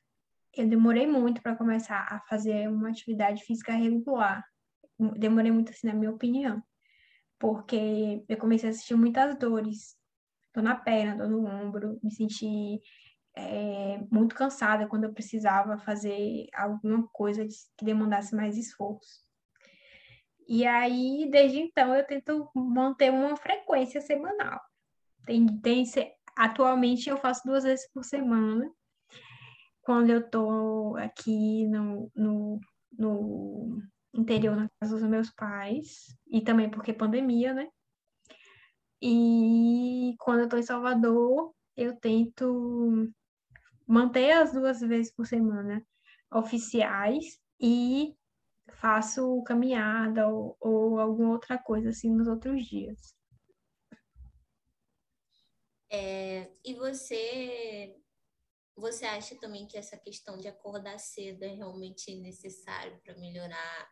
[0.55, 4.43] eu demorei muito para começar a fazer uma atividade física regular.
[5.11, 6.61] Demorei muito, assim, na minha opinião.
[7.39, 9.97] Porque eu comecei a sentir muitas dores
[10.53, 12.79] dor na perna, dor no ombro, me senti
[13.35, 17.45] é, muito cansada quando eu precisava fazer alguma coisa
[17.77, 19.23] que demandasse mais esforço.
[20.47, 24.59] E aí, desde então, eu tento manter uma frequência semanal.
[25.25, 25.85] Tem, tem,
[26.37, 28.69] atualmente, eu faço duas vezes por semana,
[29.81, 32.59] quando eu tô aqui no, no,
[32.97, 33.81] no
[34.13, 37.69] interior, na casa dos meus pais, e também porque pandemia, né?
[39.01, 43.11] E quando eu estou em Salvador, eu tento
[43.87, 45.85] manter as duas vezes por semana
[46.31, 48.15] oficiais e
[48.75, 53.13] faço caminhada ou, ou alguma outra coisa assim nos outros dias.
[55.89, 57.95] É, e você
[58.75, 63.91] você acha também que essa questão de acordar cedo é realmente necessário para melhorar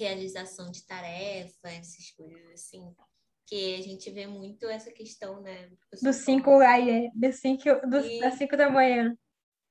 [0.00, 2.94] realização de tarefas, essas coisas assim?
[3.40, 5.70] Porque a gente vê muito essa questão, né?
[6.02, 8.20] Do 5 aí, é, do cinco, do, e...
[8.20, 9.16] das 5 da manhã.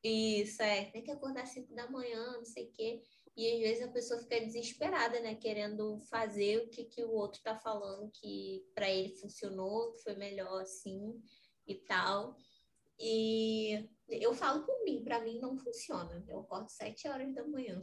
[0.04, 0.86] Isso, é.
[0.86, 3.02] Tem que acordar às 5 da manhã, não sei o quê.
[3.36, 5.36] E às vezes a pessoa fica desesperada, né?
[5.36, 10.15] Querendo fazer o que, que o outro tá falando que para ele funcionou, que foi
[10.15, 11.22] melhor assim
[11.65, 12.36] e tal.
[13.00, 16.24] E eu falo por mim, para mim não funciona.
[16.28, 17.80] Eu acordo 7 horas da manhã.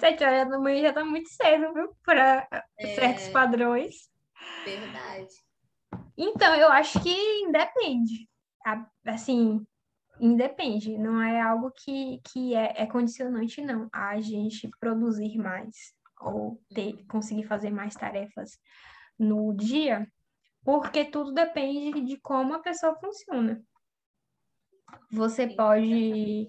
[0.00, 1.94] Sete horas da manhã já tá muito cedo, viu?
[2.04, 2.46] Para
[2.78, 2.94] é...
[2.94, 4.10] certos padrões.
[4.64, 5.34] Verdade.
[6.16, 8.28] Então, eu acho que independe.
[9.06, 9.64] Assim,
[10.20, 10.96] independe.
[10.98, 13.88] Não é algo que, que é, é condicionante, não.
[13.92, 18.58] A gente produzir mais ou ter, conseguir fazer mais tarefas
[19.18, 20.06] no dia,
[20.64, 23.62] porque tudo depende de como a pessoa funciona.
[25.10, 26.48] Você pode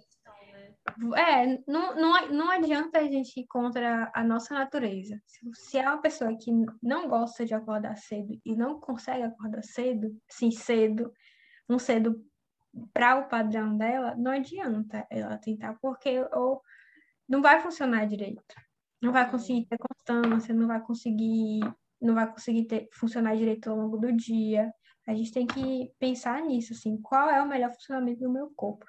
[1.16, 5.22] é, não, não, não adianta a gente ir contra a nossa natureza.
[5.26, 9.64] Se, se é uma pessoa que não gosta de acordar cedo e não consegue acordar
[9.64, 11.12] cedo, sim, cedo,
[11.70, 12.24] um cedo
[12.94, 16.62] para o padrão dela, não adianta ela tentar, porque ou
[17.28, 18.44] não vai funcionar direito.
[19.02, 21.60] Não vai conseguir ter constância, não vai conseguir,
[22.02, 24.74] não vai conseguir ter, funcionar direito ao longo do dia.
[25.08, 28.86] A gente tem que pensar nisso, assim, qual é o melhor funcionamento do meu corpo.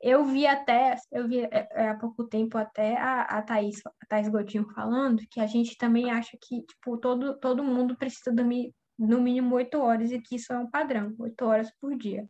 [0.00, 4.06] Eu vi até, eu vi é, é, há pouco tempo até a, a, Thaís, a
[4.06, 8.74] Thaís Godinho falando que a gente também acha que, tipo, todo, todo mundo precisa dormir
[8.98, 12.28] no mínimo oito horas e que isso é um padrão, oito horas por dia.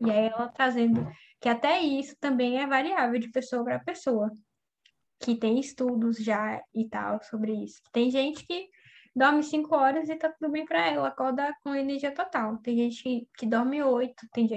[0.00, 1.06] E aí ela trazendo
[1.40, 4.30] que até isso também é variável de pessoa para pessoa,
[5.20, 7.80] que tem estudos já e tal sobre isso.
[7.92, 8.68] Tem gente que
[9.14, 12.58] dorme cinco horas e tá tudo bem para ela, acorda com energia total.
[12.58, 14.48] Tem gente que, dorme oito, tem,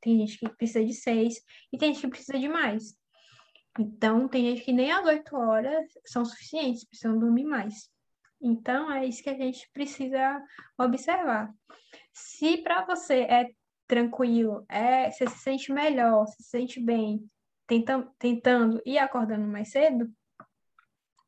[0.00, 1.34] tem gente que precisa de seis,
[1.72, 2.96] e tem gente que precisa de mais.
[3.78, 7.90] Então, tem gente que nem as oito horas são suficientes, precisam dormir mais.
[8.40, 10.42] Então, é isso que a gente precisa
[10.78, 11.52] observar.
[12.12, 13.50] Se para você é
[13.86, 17.28] tranquilo, é, você se sente melhor, se sente bem,
[17.66, 20.10] tentando, tentando e acordando mais cedo,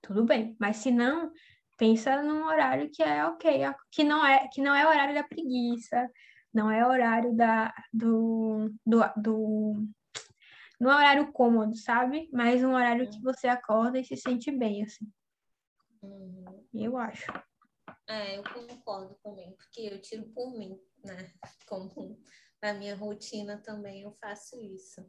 [0.01, 0.57] tudo bem.
[0.59, 1.31] Mas se não,
[1.79, 6.11] pensa num horário que é ok, que não é, que não é horário da preguiça,
[6.53, 9.89] não é horário da, do, do, do
[10.81, 12.29] não é horário cômodo, sabe?
[12.33, 15.11] Mas um horário que você acorda e se sente bem, assim.
[16.03, 16.67] Uhum.
[16.75, 17.33] Eu acho.
[18.09, 21.33] É, eu concordo também, porque eu tiro por mim, né?
[21.67, 22.21] Como
[22.63, 25.01] na minha rotina também eu faço isso.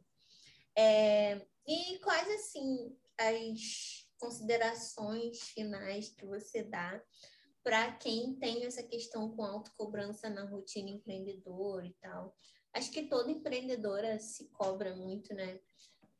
[0.76, 7.02] É, e quais, assim, as considerações finais que você dá
[7.62, 12.36] para quem tem essa questão com autocobrança na rotina empreendedora e tal.
[12.72, 15.60] Acho que toda empreendedora se cobra muito, né?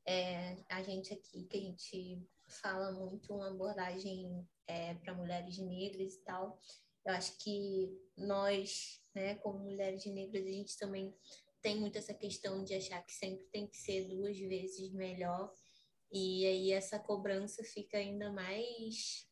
[0.06, 6.14] É, a gente aqui, que a gente fala muito uma abordagem é, para mulheres negras
[6.14, 6.58] e tal.
[7.06, 11.14] Eu acho que nós, né, como mulheres negras, a gente também
[11.62, 15.52] tem muito essa questão de achar que sempre tem que ser duas vezes melhor
[16.12, 19.28] e aí essa cobrança fica ainda mais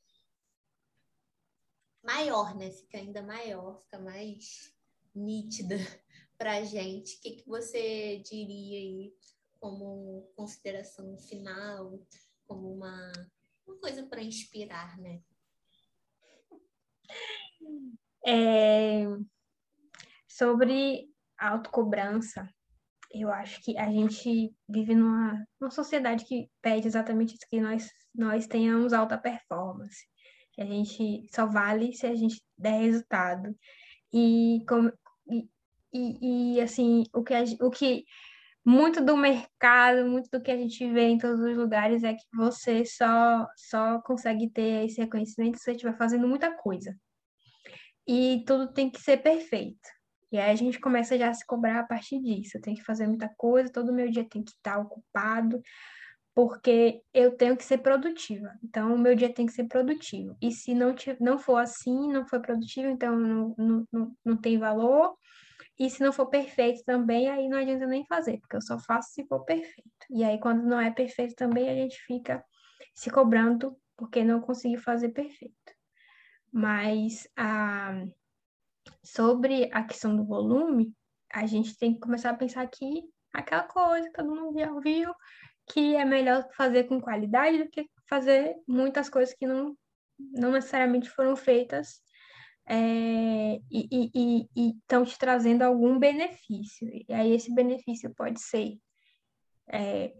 [2.02, 2.70] maior, né?
[2.70, 4.74] Fica ainda maior, fica mais
[5.14, 5.76] nítida
[6.38, 7.16] para gente.
[7.16, 9.14] O que, que você diria aí
[9.58, 12.00] como consideração final,
[12.46, 13.12] como uma,
[13.66, 15.20] uma coisa para inspirar, né?
[18.24, 19.04] É,
[20.28, 22.48] sobre autocobrança,
[23.10, 27.90] eu acho que a gente vive numa, numa sociedade que pede exatamente isso, que nós,
[28.14, 30.06] nós tenhamos alta performance,
[30.52, 33.54] que a gente só vale se a gente der resultado.
[34.12, 34.64] E,
[35.30, 35.48] e,
[35.92, 38.04] e, e assim, o que, a, o que
[38.64, 42.24] muito do mercado, muito do que a gente vê em todos os lugares é que
[42.34, 46.94] você só, só consegue ter esse reconhecimento se você estiver fazendo muita coisa.
[48.06, 49.97] E tudo tem que ser perfeito.
[50.30, 52.56] E aí a gente começa já a se cobrar a partir disso.
[52.56, 55.60] Eu tenho que fazer muita coisa, todo meu dia tem que estar ocupado,
[56.34, 58.52] porque eu tenho que ser produtiva.
[58.62, 60.36] Então, o meu dia tem que ser produtivo.
[60.40, 64.58] E se não, não for assim, não for produtivo, então não, não, não, não tem
[64.58, 65.16] valor.
[65.78, 69.12] E se não for perfeito também, aí não adianta nem fazer, porque eu só faço
[69.12, 69.88] se for perfeito.
[70.10, 72.44] E aí, quando não é perfeito também, a gente fica
[72.94, 75.54] se cobrando porque não conseguiu fazer perfeito.
[76.52, 77.90] Mas a.
[77.90, 78.04] Ah,
[79.04, 80.92] sobre a questão do volume,
[81.32, 85.12] a gente tem que começar a pensar que aquela coisa que todo mundo já ouviu,
[85.66, 89.76] que é melhor fazer com qualidade do que fazer muitas coisas que não,
[90.18, 92.00] não necessariamente foram feitas
[92.66, 96.88] é, e estão te trazendo algum benefício.
[97.08, 98.78] E aí esse benefício pode ser
[99.70, 100.12] é,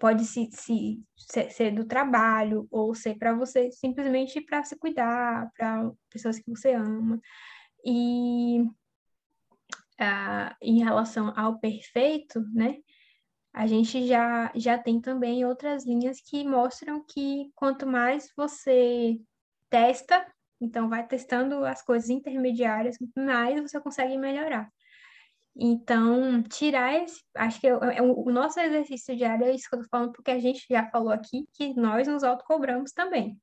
[0.00, 1.00] pode se, se,
[1.50, 6.72] ser do trabalho ou ser para você simplesmente para se cuidar, para pessoas que você
[6.72, 7.20] ama.
[7.90, 8.60] E
[9.98, 12.76] uh, em relação ao perfeito, né?
[13.52, 19.18] A gente já, já tem também outras linhas que mostram que quanto mais você
[19.70, 24.70] testa, então vai testando as coisas intermediárias, mais você consegue melhorar.
[25.56, 27.20] Então, tirar esse.
[27.34, 30.30] Acho que é, é, o nosso exercício diário é isso que eu tô falando, porque
[30.30, 33.40] a gente já falou aqui que nós nos autocobramos também.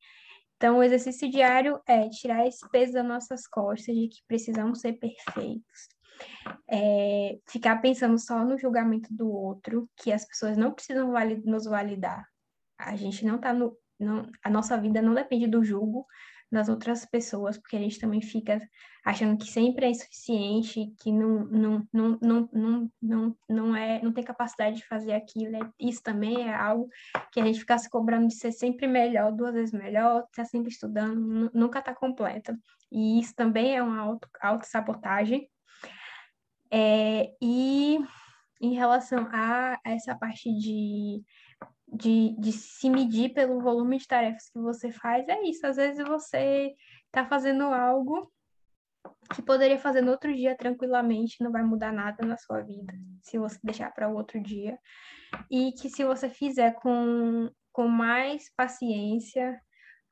[0.58, 4.94] Então, o exercício diário é tirar esse peso das nossas costas de que precisamos ser
[4.94, 5.90] perfeitos.
[6.70, 11.12] É, ficar pensando só no julgamento do outro, que as pessoas não precisam
[11.44, 12.26] nos validar.
[12.78, 13.78] A gente não está no.
[13.98, 16.06] Não, a nossa vida não depende do julgo
[16.52, 18.62] das outras pessoas, porque a gente também fica
[19.04, 24.12] achando que sempre é insuficiente, que não, não, não, não, não, não, não, é, não
[24.12, 25.56] tem capacidade de fazer aquilo.
[25.56, 26.88] É, isso também é algo
[27.32, 30.72] que a gente fica se cobrando de ser sempre melhor, duas vezes melhor, tá sempre
[30.72, 32.58] estudando, nunca tá completa.
[32.92, 35.50] E isso também é uma auto, auto-sabotagem.
[36.72, 38.00] É, e
[38.62, 41.24] em relação a essa parte de
[41.88, 45.66] de, de se medir pelo volume de tarefas que você faz, é isso.
[45.66, 46.74] Às vezes você
[47.08, 48.32] está fazendo algo
[49.34, 53.38] que poderia fazer no outro dia tranquilamente, não vai mudar nada na sua vida, se
[53.38, 54.78] você deixar para o outro dia.
[55.50, 59.60] E que se você fizer com, com mais paciência,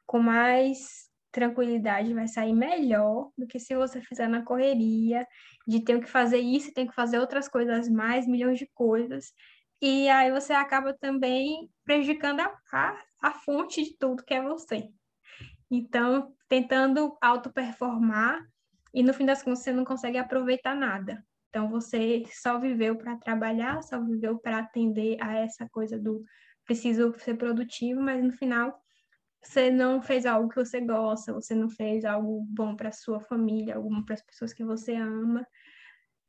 [0.05, 5.27] com mais tranquilidade, vai sair melhor do que se você fizer na correria,
[5.67, 9.33] de ter que fazer isso e tem que fazer outras coisas mais, milhões de coisas,
[9.81, 14.89] e aí você acaba também prejudicando a, a, a fonte de tudo que é você.
[15.69, 18.39] Então, tentando auto-performar
[18.93, 21.25] e no fim das contas você não consegue aproveitar nada.
[21.49, 26.23] Então, você só viveu para trabalhar, só viveu para atender a essa coisa do
[26.65, 28.79] preciso ser produtivo, mas no final
[29.43, 33.75] você não fez algo que você gosta, você não fez algo bom para sua família,
[33.75, 35.45] algo para as pessoas que você ama.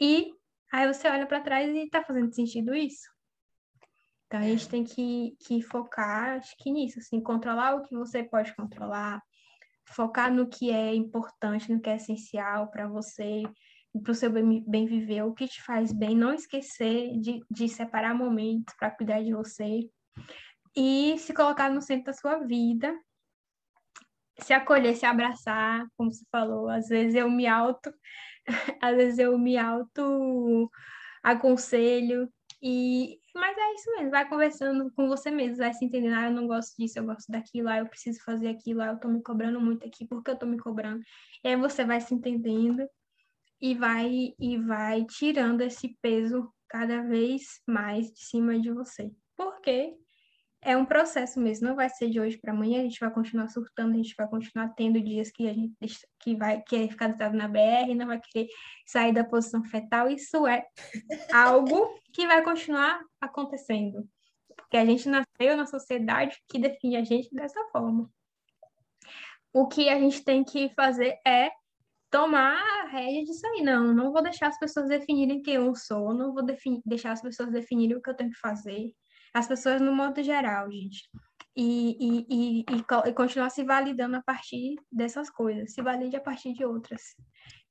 [0.00, 0.32] E
[0.72, 3.13] aí você olha para trás e está fazendo sentido isso?
[4.34, 8.20] Então, a gente tem que, que focar, acho que nisso, assim, controlar o que você
[8.20, 9.22] pode controlar,
[9.86, 13.44] focar no que é importante, no que é essencial para você,
[14.02, 17.68] para o seu bem, bem, viver, o que te faz bem, não esquecer de, de
[17.68, 19.88] separar momentos para cuidar de você
[20.76, 22.92] e se colocar no centro da sua vida,
[24.40, 27.94] se acolher, se abraçar, como você falou, às vezes eu me auto,
[28.82, 30.68] às vezes eu me auto
[31.22, 32.28] aconselho,
[32.66, 36.30] e, mas é isso mesmo, vai conversando com você mesmo, vai se entendendo, ah, eu
[36.30, 39.22] não gosto disso, eu gosto daquilo, ah, eu preciso fazer aquilo, ah, eu tô me
[39.22, 41.02] cobrando muito aqui, porque eu tô me cobrando?
[41.44, 42.88] E aí você vai se entendendo
[43.60, 49.12] e vai e vai tirando esse peso cada vez mais de cima de você.
[49.36, 49.94] Porque
[50.64, 53.48] é um processo mesmo, não vai ser de hoje para amanhã, a gente vai continuar
[53.48, 55.76] surtando, a gente vai continuar tendo dias que a gente
[56.18, 58.48] que vai querer ficar deitado na BR, não vai querer
[58.86, 60.64] sair da posição fetal, isso é
[61.32, 64.08] algo que vai continuar acontecendo.
[64.56, 68.10] Porque a gente nasceu na sociedade que define a gente dessa forma.
[69.52, 71.50] O que a gente tem que fazer é
[72.10, 73.62] tomar a rédea disso aí.
[73.62, 76.42] Não, não vou deixar as pessoas definirem quem eu sou, não vou
[76.86, 78.94] deixar as pessoas definirem o que eu tenho que fazer
[79.34, 81.10] as pessoas no modo geral, gente.
[81.56, 82.64] E, e, e,
[83.08, 87.02] e, continuar se validando a partir dessas coisas, se valide a partir de outras.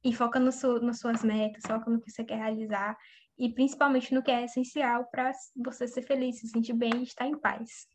[0.03, 2.97] E foca no seu, nas suas metas, foca no que você quer realizar
[3.38, 7.26] e principalmente no que é essencial para você ser feliz, se sentir bem e estar
[7.26, 7.88] em paz.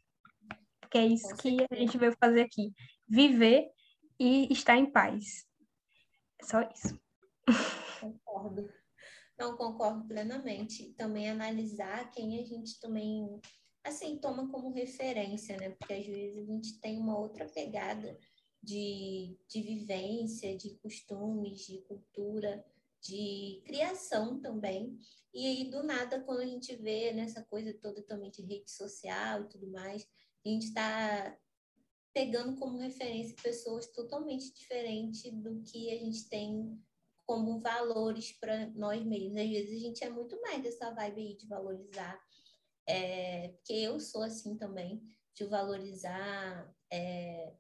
[0.81, 2.73] Porque é isso que a gente veio fazer aqui:
[3.07, 3.69] viver
[4.19, 5.47] e estar em paz.
[6.41, 6.99] É só isso.
[8.01, 8.69] Concordo.
[9.39, 10.93] Não concordo plenamente.
[10.95, 13.41] Também analisar quem a gente também
[13.85, 15.71] assim toma como referência, né?
[15.71, 18.19] Porque às vezes a gente tem uma outra pegada
[18.63, 22.65] de, de vivência, de costumes, de cultura,
[23.01, 24.99] de criação também.
[25.33, 29.43] E aí, do nada, quando a gente vê nessa coisa toda também de rede social
[29.43, 30.07] e tudo mais,
[30.45, 31.39] a gente está
[32.13, 36.77] pegando como referência pessoas totalmente diferentes do que a gente tem
[37.29, 39.37] como valores para nós mesmos.
[39.37, 42.19] Às vezes a gente é muito mais dessa vibe aí de valorizar,
[42.87, 45.03] é, porque eu sou assim também,
[45.35, 47.53] de valorizar, é,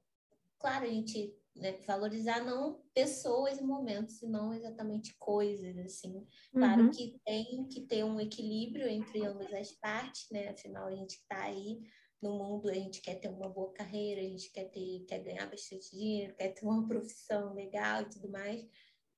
[0.58, 6.26] claro, a gente né, valorizar não pessoas e momentos, não exatamente coisas, assim.
[6.50, 6.90] Claro uhum.
[6.90, 10.48] que tem que ter um equilíbrio entre ambas as partes, né?
[10.48, 11.78] Afinal, a gente está aí
[12.22, 15.46] no mundo, a gente quer ter uma boa carreira, a gente quer ter, quer ganhar
[15.46, 18.66] bastante dinheiro, quer ter uma profissão legal e tudo mais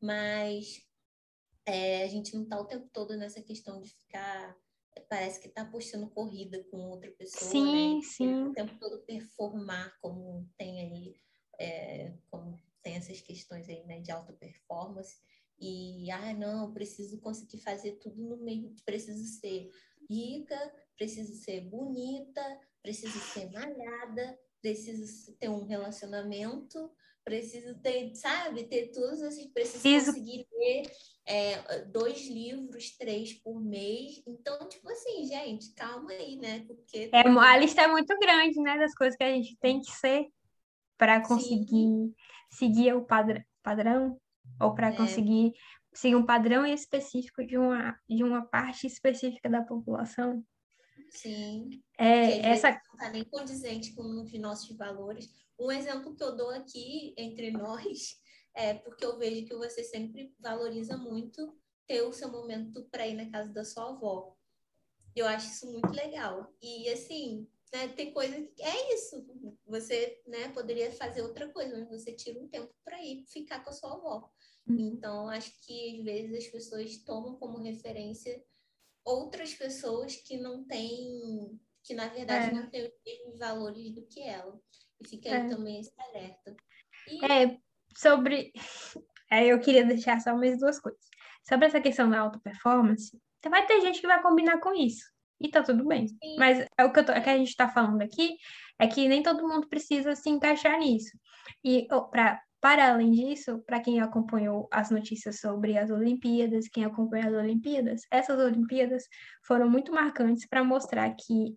[0.00, 0.82] mas
[1.66, 4.56] é, a gente não está o tempo todo nessa questão de ficar.
[5.08, 8.02] Parece que está puxando corrida com outra pessoa, sim, né?
[8.02, 8.44] Sim.
[8.48, 11.14] O tempo todo performar, como tem aí,
[11.58, 15.16] é, como tem essas questões aí, né, de alta performance.
[15.58, 19.70] E, ah, não, preciso conseguir fazer tudo no meio, preciso ser
[20.08, 20.58] rica,
[20.96, 22.42] preciso ser bonita,
[22.82, 26.90] preciso ser malhada, preciso ter um relacionamento,
[27.24, 30.12] preciso ter, sabe, ter todos esses, preciso, preciso...
[30.12, 30.82] conseguir ler
[31.26, 34.22] é, dois livros, três por mês.
[34.26, 36.64] Então, tipo assim, gente, calma aí, né?
[36.66, 39.90] Porque é, a lista é muito grande, né, das coisas que a gente tem que
[39.92, 40.26] ser
[40.98, 42.14] para conseguir Sim.
[42.50, 44.20] seguir o padrão, padrão
[44.60, 44.96] ou para é.
[44.96, 45.52] conseguir
[45.92, 50.44] seguir um padrão específico de uma, de uma parte específica da população.
[51.10, 51.82] Sim.
[51.98, 52.70] É, essa...
[52.70, 55.28] está nem condizente com os nossos valores.
[55.60, 58.18] Um exemplo que eu dou aqui entre nós
[58.56, 61.54] é porque eu vejo que você sempre valoriza muito
[61.86, 64.36] ter o seu momento para ir na casa da sua avó.
[65.14, 66.50] Eu acho isso muito legal.
[66.62, 69.26] E assim, né, tem coisa que é isso.
[69.66, 73.70] Você, né, poderia fazer outra coisa, mas você tira um tempo para ir ficar com
[73.70, 74.30] a sua avó.
[74.68, 74.78] Uhum.
[74.78, 78.42] Então, acho que às vezes as pessoas tomam como referência
[79.04, 82.52] outras pessoas que não têm, que na verdade é.
[82.54, 84.60] não têm os mesmos valores do que ela.
[85.00, 85.48] E fica aí é.
[85.48, 86.56] também esse alerta.
[87.08, 87.32] E...
[87.32, 87.58] É,
[87.96, 88.52] sobre.
[89.32, 91.00] É, eu queria deixar só mais duas coisas.
[91.48, 93.16] Sobre essa questão da auto performance,
[93.48, 95.04] vai ter gente que vai combinar com isso.
[95.40, 96.08] E tá tudo bem.
[96.08, 96.36] Sim.
[96.36, 98.36] Mas é o que, tô, é que a gente está falando aqui
[98.76, 101.16] é que nem todo mundo precisa se encaixar nisso.
[101.62, 106.84] E oh, pra, para além disso, para quem acompanhou as notícias sobre as Olimpíadas, quem
[106.84, 109.04] acompanha as Olimpíadas, essas Olimpíadas
[109.46, 111.54] foram muito marcantes para mostrar que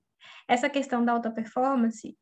[0.47, 2.15] essa questão da alta performance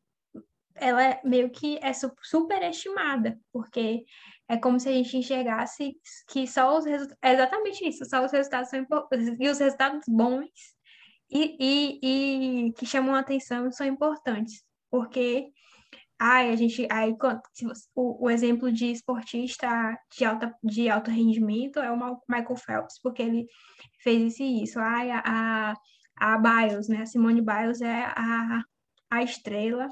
[0.74, 1.92] ela é meio que é
[2.22, 4.04] superestimada, porque
[4.48, 5.96] é como se a gente enxergasse
[6.28, 10.04] que só os resultados, é exatamente isso, só os resultados são importantes, e os resultados
[10.08, 10.50] bons
[11.30, 15.50] e, e, e que chamam a atenção são importantes, porque
[16.24, 17.64] ai, a gente, você,
[17.96, 21.96] o, o, exemplo de esportista de, alta, de alto rendimento é o
[22.28, 23.46] Michael Phelps, porque ele
[24.02, 24.78] fez isso e isso.
[24.78, 25.74] Ai, a, a,
[26.16, 28.62] a Biles, né, a Simone Biles é a,
[29.10, 29.88] a estrela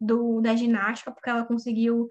[0.00, 2.08] do, da ginástica, porque ela conseguiu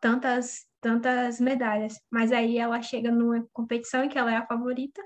[0.00, 1.94] tantas, tantas medalhas.
[2.10, 5.02] Mas aí ela chega numa competição em que ela é a favorita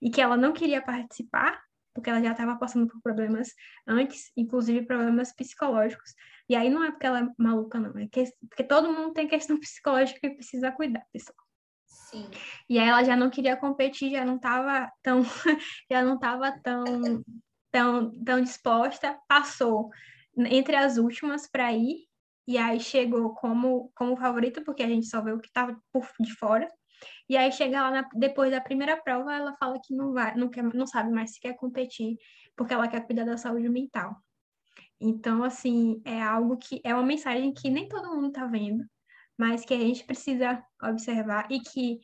[0.00, 1.60] e que ela não queria participar,
[1.94, 3.48] porque ela já estava passando por problemas
[3.86, 6.14] antes, inclusive problemas psicológicos.
[6.48, 9.28] E aí não é porque ela é maluca, não, é que, porque todo mundo tem
[9.28, 11.36] questão psicológica que precisa cuidar, pessoal.
[11.86, 12.30] Sim.
[12.70, 15.22] E aí ela já não queria competir, já não estava tão,
[15.90, 17.22] já não estava tão,
[17.70, 19.90] tão, tão disposta, passou
[20.46, 22.06] entre as últimas para ir,
[22.46, 26.08] e aí chegou como, como favorita, porque a gente só vê o que estava por
[26.20, 26.68] de fora.
[27.28, 30.48] E aí chega lá na, depois da primeira prova, ela fala que não vai, não
[30.48, 32.16] quer, não sabe mais se quer competir,
[32.56, 34.16] porque ela quer cuidar da saúde mental.
[35.00, 38.84] Então, assim, é algo que é uma mensagem que nem todo mundo está vendo,
[39.36, 42.00] mas que a gente precisa observar e que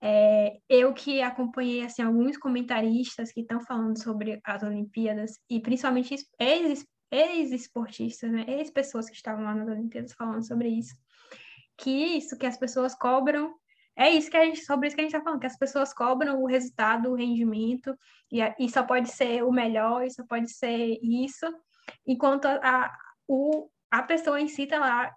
[0.00, 6.14] é, eu que acompanhei assim alguns comentaristas que estão falando sobre as Olimpíadas e principalmente
[7.10, 10.94] ex-esportistas, né, ex-pessoas que estavam lá nas Olimpíadas falando sobre isso,
[11.76, 13.54] que isso que as pessoas cobram
[13.98, 15.92] é isso que a gente, sobre isso que a gente está falando, que as pessoas
[15.92, 17.98] cobram o resultado, o rendimento,
[18.30, 21.46] e, e só pode ser o melhor, e só pode ser isso,
[22.06, 22.96] enquanto a, a,
[23.26, 25.12] o, a pessoa em si está lá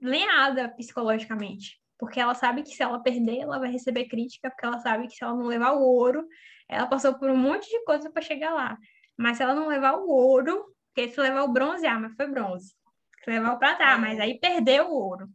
[0.00, 4.78] lenhada psicologicamente, porque ela sabe que se ela perder, ela vai receber crítica, porque ela
[4.78, 6.24] sabe que se ela não levar o ouro,
[6.68, 8.78] ela passou por um monte de coisa para chegar lá.
[9.16, 10.64] Mas se ela não levar o ouro,
[10.98, 12.74] porque se levar o bronze, ah, mas foi bronze.
[13.22, 15.28] Se levar o prata, ah, mas aí perdeu o ouro.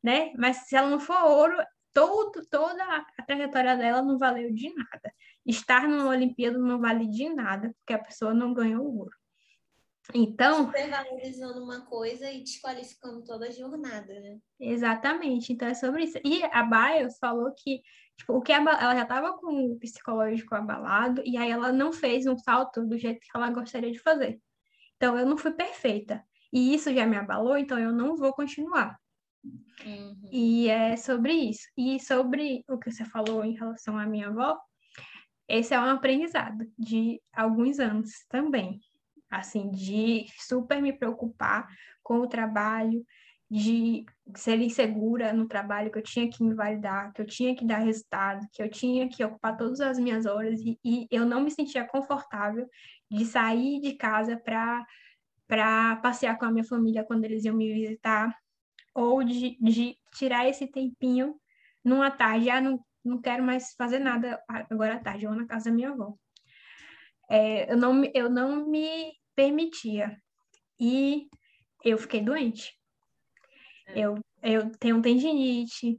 [0.00, 0.32] Né?
[0.36, 1.56] Mas se ela não for ouro,
[1.92, 5.12] todo, toda a trajetória dela não valeu de nada.
[5.44, 9.16] Estar numa Olimpíada não vale de nada, porque a pessoa não ganhou o ouro.
[10.14, 10.66] Então.
[10.66, 14.38] Supervalorizando uma coisa e desqualificando toda a jornada, né?
[14.60, 15.52] Exatamente.
[15.52, 16.18] Então é sobre isso.
[16.24, 17.80] E a Biles falou que
[18.16, 22.26] tipo, o que ela já estava com o psicológico abalado e aí ela não fez
[22.26, 24.40] um salto do jeito que ela gostaria de fazer.
[24.96, 26.24] Então eu não fui perfeita.
[26.52, 28.96] E isso já me abalou, então eu não vou continuar.
[29.84, 30.28] Uhum.
[30.30, 31.66] E é sobre isso.
[31.76, 34.58] E sobre o que você falou em relação à minha avó,
[35.48, 38.78] esse é um aprendizado de alguns anos também.
[39.30, 41.66] Assim, de super me preocupar
[42.02, 43.04] com o trabalho,
[43.50, 44.04] de
[44.36, 47.78] ser insegura no trabalho, que eu tinha que me validar, que eu tinha que dar
[47.78, 51.50] resultado, que eu tinha que ocupar todas as minhas horas e, e eu não me
[51.50, 52.68] sentia confortável
[53.14, 54.84] de sair de casa para
[55.46, 58.34] para passear com a minha família quando eles iam me visitar,
[58.94, 61.38] ou de, de tirar esse tempinho
[61.84, 65.46] numa tarde, ah, não, não quero mais fazer nada agora à tarde, eu vou na
[65.46, 66.16] casa da minha avó.
[67.28, 70.16] É, eu, não, eu não me permitia.
[70.80, 71.28] E
[71.84, 72.72] eu fiquei doente.
[73.88, 74.00] É.
[74.00, 75.98] Eu, eu tenho tendinite,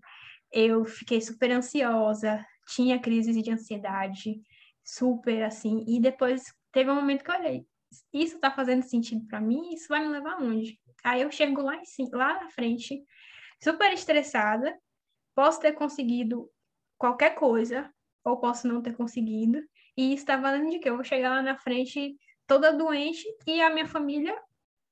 [0.51, 4.41] eu fiquei super ansiosa, tinha crises de ansiedade,
[4.83, 5.83] super assim.
[5.87, 6.43] E depois
[6.75, 7.65] teve um momento que eu olhei,
[8.13, 9.73] isso tá fazendo sentido para mim?
[9.73, 10.77] Isso vai me levar aonde?
[11.05, 13.01] Aí eu chego lá, em, lá na frente,
[13.63, 14.77] super estressada,
[15.33, 16.51] posso ter conseguido
[16.97, 17.89] qualquer coisa,
[18.25, 19.63] ou posso não ter conseguido,
[19.95, 23.69] e está valendo de que eu vou chegar lá na frente toda doente e a
[23.69, 24.37] minha família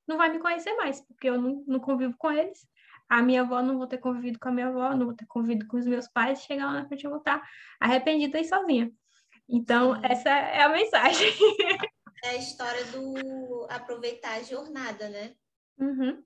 [0.08, 2.66] não vai me conhecer mais, porque eu não, não convivo com eles.
[3.10, 5.66] A minha avó não vou ter convivido com a minha avó, não vou ter convivido
[5.66, 7.46] com os meus pais, chegar lá na frente eu vou estar
[7.78, 8.90] arrependida e sozinha.
[9.48, 11.28] Então, essa é a mensagem.
[12.24, 15.34] é a história do aproveitar a jornada, né?
[15.78, 16.22] Uhum.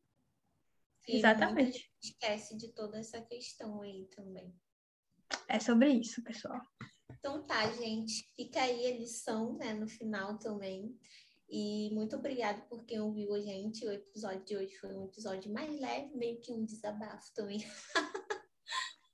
[1.07, 1.91] Exatamente.
[2.03, 4.55] esquece de toda essa questão aí também.
[5.49, 6.61] É sobre isso, pessoal.
[7.19, 8.31] Então tá, gente.
[8.37, 10.95] Fica aí a lição, né, no final também.
[11.51, 13.85] E muito obrigada por quem ouviu a gente.
[13.87, 17.65] O episódio de hoje foi um episódio mais leve, meio que um desabafo também.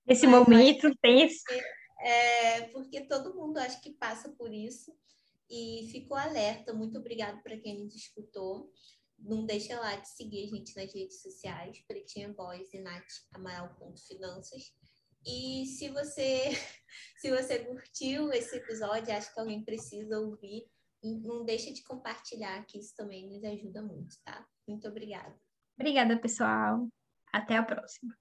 [0.06, 1.44] Esse Mas, momento tenso.
[1.98, 4.92] É, porque todo mundo acho que passa por isso
[5.48, 6.72] e ficou alerta.
[6.72, 8.72] Muito obrigada para quem nos escutou.
[9.18, 14.74] Não deixa lá de seguir a gente nas redes sociais, Pretinha Voz e Nath Amaral.finanças.
[15.26, 16.50] E se você,
[17.16, 20.68] se você curtiu esse episódio, acho que alguém precisa ouvir,
[21.02, 24.46] não deixa de compartilhar, que isso também nos ajuda muito, tá?
[24.66, 25.38] Muito obrigada.
[25.78, 26.88] Obrigada, pessoal.
[27.32, 28.16] Até a próxima.